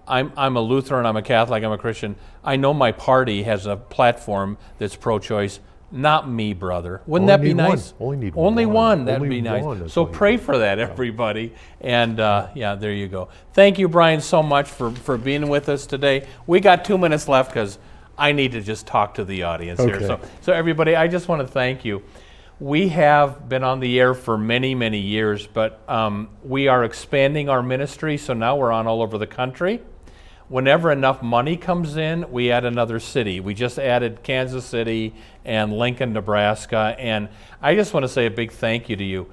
I'm, 0.08 0.32
I'm 0.36 0.56
a 0.56 0.60
Lutheran, 0.60 1.04
I'm 1.04 1.16
a 1.16 1.22
Catholic, 1.22 1.62
I'm 1.62 1.72
a 1.72 1.78
Christian. 1.78 2.16
I 2.42 2.56
know 2.56 2.72
my 2.72 2.92
party 2.92 3.42
has 3.42 3.66
a 3.66 3.76
platform 3.76 4.56
that's 4.78 4.96
pro 4.96 5.18
choice. 5.18 5.60
not 5.90 6.28
me, 6.28 6.54
brother. 6.54 7.02
Wouldn't 7.06 7.26
that 7.28 7.42
be 7.42 7.48
need 7.48 7.62
one. 7.62 7.70
nice? 7.70 7.94
Only 8.00 8.16
need 8.16 8.32
Only 8.34 8.64
one. 8.64 8.74
one. 8.74 9.04
That'd 9.04 9.22
Only 9.22 9.36
be 9.36 9.42
nice. 9.42 9.92
So 9.92 10.06
pray 10.06 10.38
for 10.38 10.58
that, 10.58 10.78
everybody. 10.78 11.52
And 11.82 12.18
uh, 12.18 12.48
yeah, 12.54 12.74
there 12.74 12.92
you 12.92 13.08
go. 13.08 13.28
Thank 13.52 13.78
you, 13.78 13.88
Brian, 13.88 14.22
so 14.22 14.42
much 14.42 14.68
for, 14.68 14.90
for 14.90 15.18
being 15.18 15.48
with 15.48 15.68
us 15.68 15.84
today. 15.86 16.26
We 16.46 16.60
got 16.60 16.86
two 16.86 16.96
minutes 16.96 17.28
left 17.28 17.50
because 17.50 17.78
I 18.16 18.32
need 18.32 18.52
to 18.52 18.62
just 18.62 18.86
talk 18.86 19.14
to 19.14 19.24
the 19.24 19.42
audience 19.42 19.80
here. 19.80 20.00
So, 20.00 20.20
so 20.40 20.52
everybody, 20.54 20.96
I 20.96 21.08
just 21.08 21.28
want 21.28 21.42
to 21.42 21.46
thank 21.46 21.84
you. 21.84 22.02
We 22.62 22.90
have 22.90 23.48
been 23.48 23.64
on 23.64 23.80
the 23.80 23.98
air 23.98 24.14
for 24.14 24.38
many, 24.38 24.76
many 24.76 25.00
years, 25.00 25.48
but 25.48 25.82
um, 25.88 26.28
we 26.44 26.68
are 26.68 26.84
expanding 26.84 27.48
our 27.48 27.60
ministry, 27.60 28.16
so 28.16 28.34
now 28.34 28.54
we're 28.54 28.70
on 28.70 28.86
all 28.86 29.02
over 29.02 29.18
the 29.18 29.26
country. 29.26 29.82
Whenever 30.46 30.92
enough 30.92 31.24
money 31.24 31.56
comes 31.56 31.96
in, 31.96 32.30
we 32.30 32.52
add 32.52 32.64
another 32.64 33.00
city. 33.00 33.40
We 33.40 33.52
just 33.52 33.80
added 33.80 34.22
Kansas 34.22 34.64
City 34.64 35.12
and 35.44 35.72
Lincoln, 35.72 36.12
Nebraska. 36.12 36.94
And 37.00 37.30
I 37.60 37.74
just 37.74 37.92
want 37.92 38.04
to 38.04 38.08
say 38.08 38.26
a 38.26 38.30
big 38.30 38.52
thank 38.52 38.88
you 38.88 38.94
to 38.94 39.04
you. 39.04 39.26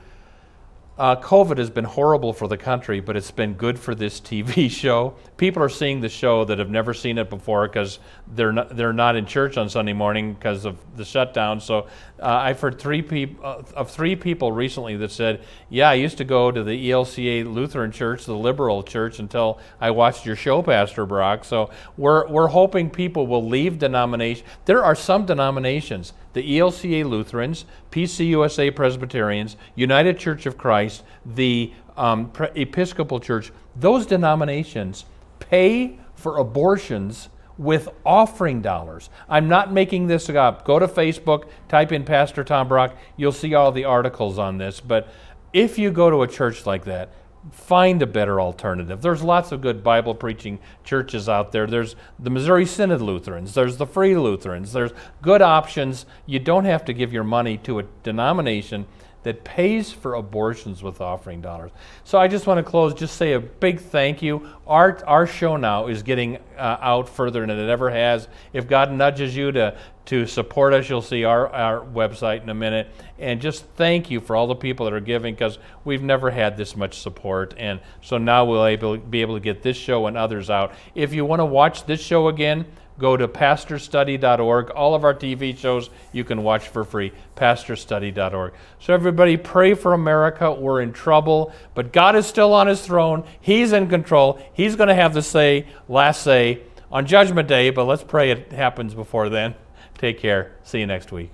Uh, 0.99 1.15
COVID 1.15 1.57
has 1.59 1.69
been 1.69 1.85
horrible 1.85 2.33
for 2.33 2.49
the 2.49 2.57
country, 2.57 2.99
but 2.99 3.15
it's 3.15 3.31
been 3.31 3.53
good 3.53 3.79
for 3.79 3.95
this 3.95 4.19
TV 4.19 4.69
show. 4.81 5.15
People 5.37 5.63
are 5.63 5.69
seeing 5.69 6.01
the 6.01 6.09
show 6.09 6.43
that 6.43 6.59
have 6.59 6.69
never 6.69 6.93
seen 6.93 7.17
it 7.17 7.29
before 7.29 7.65
because 7.69 7.99
they're 8.27 8.51
not, 8.51 8.75
they're 8.75 8.91
not 8.91 9.15
in 9.15 9.25
church 9.25 9.55
on 9.55 9.69
Sunday 9.69 9.93
morning 9.93 10.33
because 10.33 10.65
of 10.65 10.77
the 10.97 11.05
shutdown. 11.05 11.61
So 11.61 11.87
uh, 12.21 12.25
I've 12.25 12.59
heard 12.59 12.79
three 12.79 13.01
peop- 13.01 13.39
uh, 13.41 13.61
of 13.77 13.89
three 13.89 14.17
people 14.17 14.51
recently 14.51 14.97
that 14.97 15.11
said, 15.11 15.41
"Yeah, 15.69 15.89
I 15.89 15.93
used 15.93 16.17
to 16.17 16.25
go 16.25 16.51
to 16.51 16.65
the 16.65 16.89
ELCA 16.89 17.45
Lutheran 17.45 17.93
Church, 17.93 18.25
the 18.25 18.35
liberal 18.35 18.83
church, 18.83 19.19
until 19.19 19.57
I 19.79 19.91
watched 19.91 20.25
your 20.25 20.35
show, 20.35 20.61
Pastor 20.61 21.05
Brock." 21.05 21.45
So 21.45 21.69
we're 21.95 22.27
we're 22.27 22.47
hoping 22.47 22.89
people 22.89 23.25
will 23.25 23.47
leave 23.47 23.79
denomination. 23.79 24.45
There 24.65 24.83
are 24.83 24.95
some 24.95 25.25
denominations 25.25 26.11
the 26.33 26.59
ELCA 26.59 27.05
Lutherans, 27.05 27.65
PCUSA 27.91 28.75
Presbyterians, 28.75 29.57
United 29.75 30.17
Church 30.17 30.45
of 30.45 30.57
Christ, 30.57 31.03
the 31.25 31.73
um, 31.97 32.29
Pre- 32.29 32.49
Episcopal 32.55 33.19
Church, 33.19 33.51
those 33.75 34.05
denominations 34.05 35.05
pay 35.39 35.99
for 36.15 36.37
abortions 36.37 37.29
with 37.57 37.89
offering 38.05 38.61
dollars. 38.61 39.09
I'm 39.27 39.49
not 39.49 39.71
making 39.73 40.07
this 40.07 40.29
up. 40.29 40.65
Go 40.65 40.79
to 40.79 40.87
Facebook, 40.87 41.49
type 41.67 41.91
in 41.91 42.05
Pastor 42.05 42.43
Tom 42.43 42.69
Brock, 42.69 42.95
you'll 43.17 43.33
see 43.33 43.53
all 43.53 43.71
the 43.71 43.83
articles 43.83 44.39
on 44.39 44.57
this. 44.57 44.79
But 44.79 45.09
if 45.51 45.77
you 45.77 45.91
go 45.91 46.09
to 46.09 46.21
a 46.21 46.27
church 46.27 46.65
like 46.65 46.85
that, 46.85 47.09
find 47.51 48.01
a 48.01 48.07
better 48.07 48.39
alternative. 48.39 49.01
There's 49.01 49.23
lots 49.23 49.51
of 49.51 49.61
good 49.61 49.83
Bible 49.83 50.13
preaching 50.13 50.59
churches 50.83 51.29
out 51.29 51.51
there. 51.51 51.67
There's 51.67 51.95
the 52.17 52.29
Missouri 52.29 52.65
Synod 52.65 53.01
Lutherans, 53.01 53.53
there's 53.53 53.77
the 53.77 53.85
Free 53.85 54.15
Lutherans, 54.15 54.73
there's 54.73 54.91
good 55.21 55.41
options. 55.41 56.05
You 56.25 56.39
don't 56.39 56.65
have 56.65 56.85
to 56.85 56.93
give 56.93 57.13
your 57.13 57.23
money 57.23 57.57
to 57.59 57.79
a 57.79 57.83
denomination 58.03 58.85
that 59.23 59.43
pays 59.43 59.91
for 59.91 60.13
abortions 60.13 60.81
with 60.81 61.01
offering 61.01 61.41
dollars. 61.41 61.71
So 62.03 62.17
I 62.17 62.27
just 62.27 62.47
want 62.47 62.57
to 62.57 62.63
close, 62.63 62.93
just 62.93 63.17
say 63.17 63.33
a 63.33 63.39
big 63.39 63.79
thank 63.79 64.21
you. 64.21 64.47
Our, 64.65 65.03
our 65.05 65.27
show 65.27 65.57
now 65.57 65.87
is 65.87 66.03
getting 66.03 66.37
uh, 66.57 66.77
out 66.79 67.09
further 67.09 67.45
than 67.45 67.49
it 67.49 67.69
ever 67.69 67.89
has. 67.89 68.27
If 68.53 68.67
God 68.67 68.91
nudges 68.91 69.35
you 69.35 69.51
to, 69.51 69.77
to 70.05 70.25
support 70.25 70.73
us, 70.73 70.89
you'll 70.89 71.01
see 71.01 71.25
our, 71.25 71.49
our 71.49 71.85
website 71.85 72.43
in 72.43 72.49
a 72.49 72.53
minute. 72.53 72.87
And 73.17 73.41
just 73.41 73.65
thank 73.75 74.09
you 74.09 74.21
for 74.21 74.35
all 74.35 74.47
the 74.47 74.55
people 74.55 74.85
that 74.85 74.93
are 74.93 75.01
giving 75.01 75.33
because 75.33 75.59
we've 75.83 76.01
never 76.01 76.31
had 76.31 76.55
this 76.55 76.77
much 76.77 76.99
support. 76.99 77.53
And 77.57 77.81
so 78.01 78.17
now 78.17 78.45
we'll 78.45 78.65
able, 78.65 78.97
be 78.97 79.21
able 79.21 79.35
to 79.35 79.41
get 79.41 79.61
this 79.63 79.75
show 79.75 80.07
and 80.07 80.15
others 80.15 80.49
out. 80.49 80.73
If 80.95 81.13
you 81.13 81.25
want 81.25 81.41
to 81.41 81.45
watch 81.45 81.85
this 81.85 82.01
show 82.01 82.29
again, 82.29 82.65
go 82.99 83.17
to 83.17 83.27
pastorsstudy.org. 83.27 84.69
All 84.71 84.93
of 84.93 85.03
our 85.03 85.13
TV 85.13 85.57
shows 85.57 85.89
you 86.11 86.23
can 86.23 86.43
watch 86.43 86.67
for 86.67 86.83
free, 86.83 87.11
pastorsstudy.org. 87.35 88.53
So, 88.79 88.93
everybody, 88.93 89.37
pray 89.37 89.73
for 89.73 89.93
America. 89.93 90.51
We're 90.51 90.81
in 90.81 90.93
trouble, 90.93 91.53
but 91.73 91.91
God 91.91 92.15
is 92.15 92.27
still 92.27 92.53
on 92.53 92.67
his 92.67 92.81
throne. 92.81 93.23
He's 93.39 93.73
in 93.73 93.87
control. 93.87 94.39
He's 94.53 94.75
going 94.75 94.89
to 94.89 94.95
have 94.95 95.13
the 95.13 95.21
say, 95.21 95.65
last 95.87 96.21
say 96.21 96.61
on 96.91 97.05
Judgment 97.05 97.47
Day, 97.47 97.69
but 97.69 97.85
let's 97.85 98.03
pray 98.03 98.31
it 98.31 98.51
happens 98.51 98.93
before 98.93 99.29
then. 99.29 99.55
Take 99.97 100.19
care. 100.19 100.51
See 100.63 100.79
you 100.79 100.87
next 100.87 101.11
week. 101.11 101.31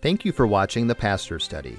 Thank 0.00 0.24
you 0.24 0.32
for 0.32 0.46
watching 0.46 0.86
the 0.86 0.94
Pastor 0.94 1.38
Study. 1.38 1.78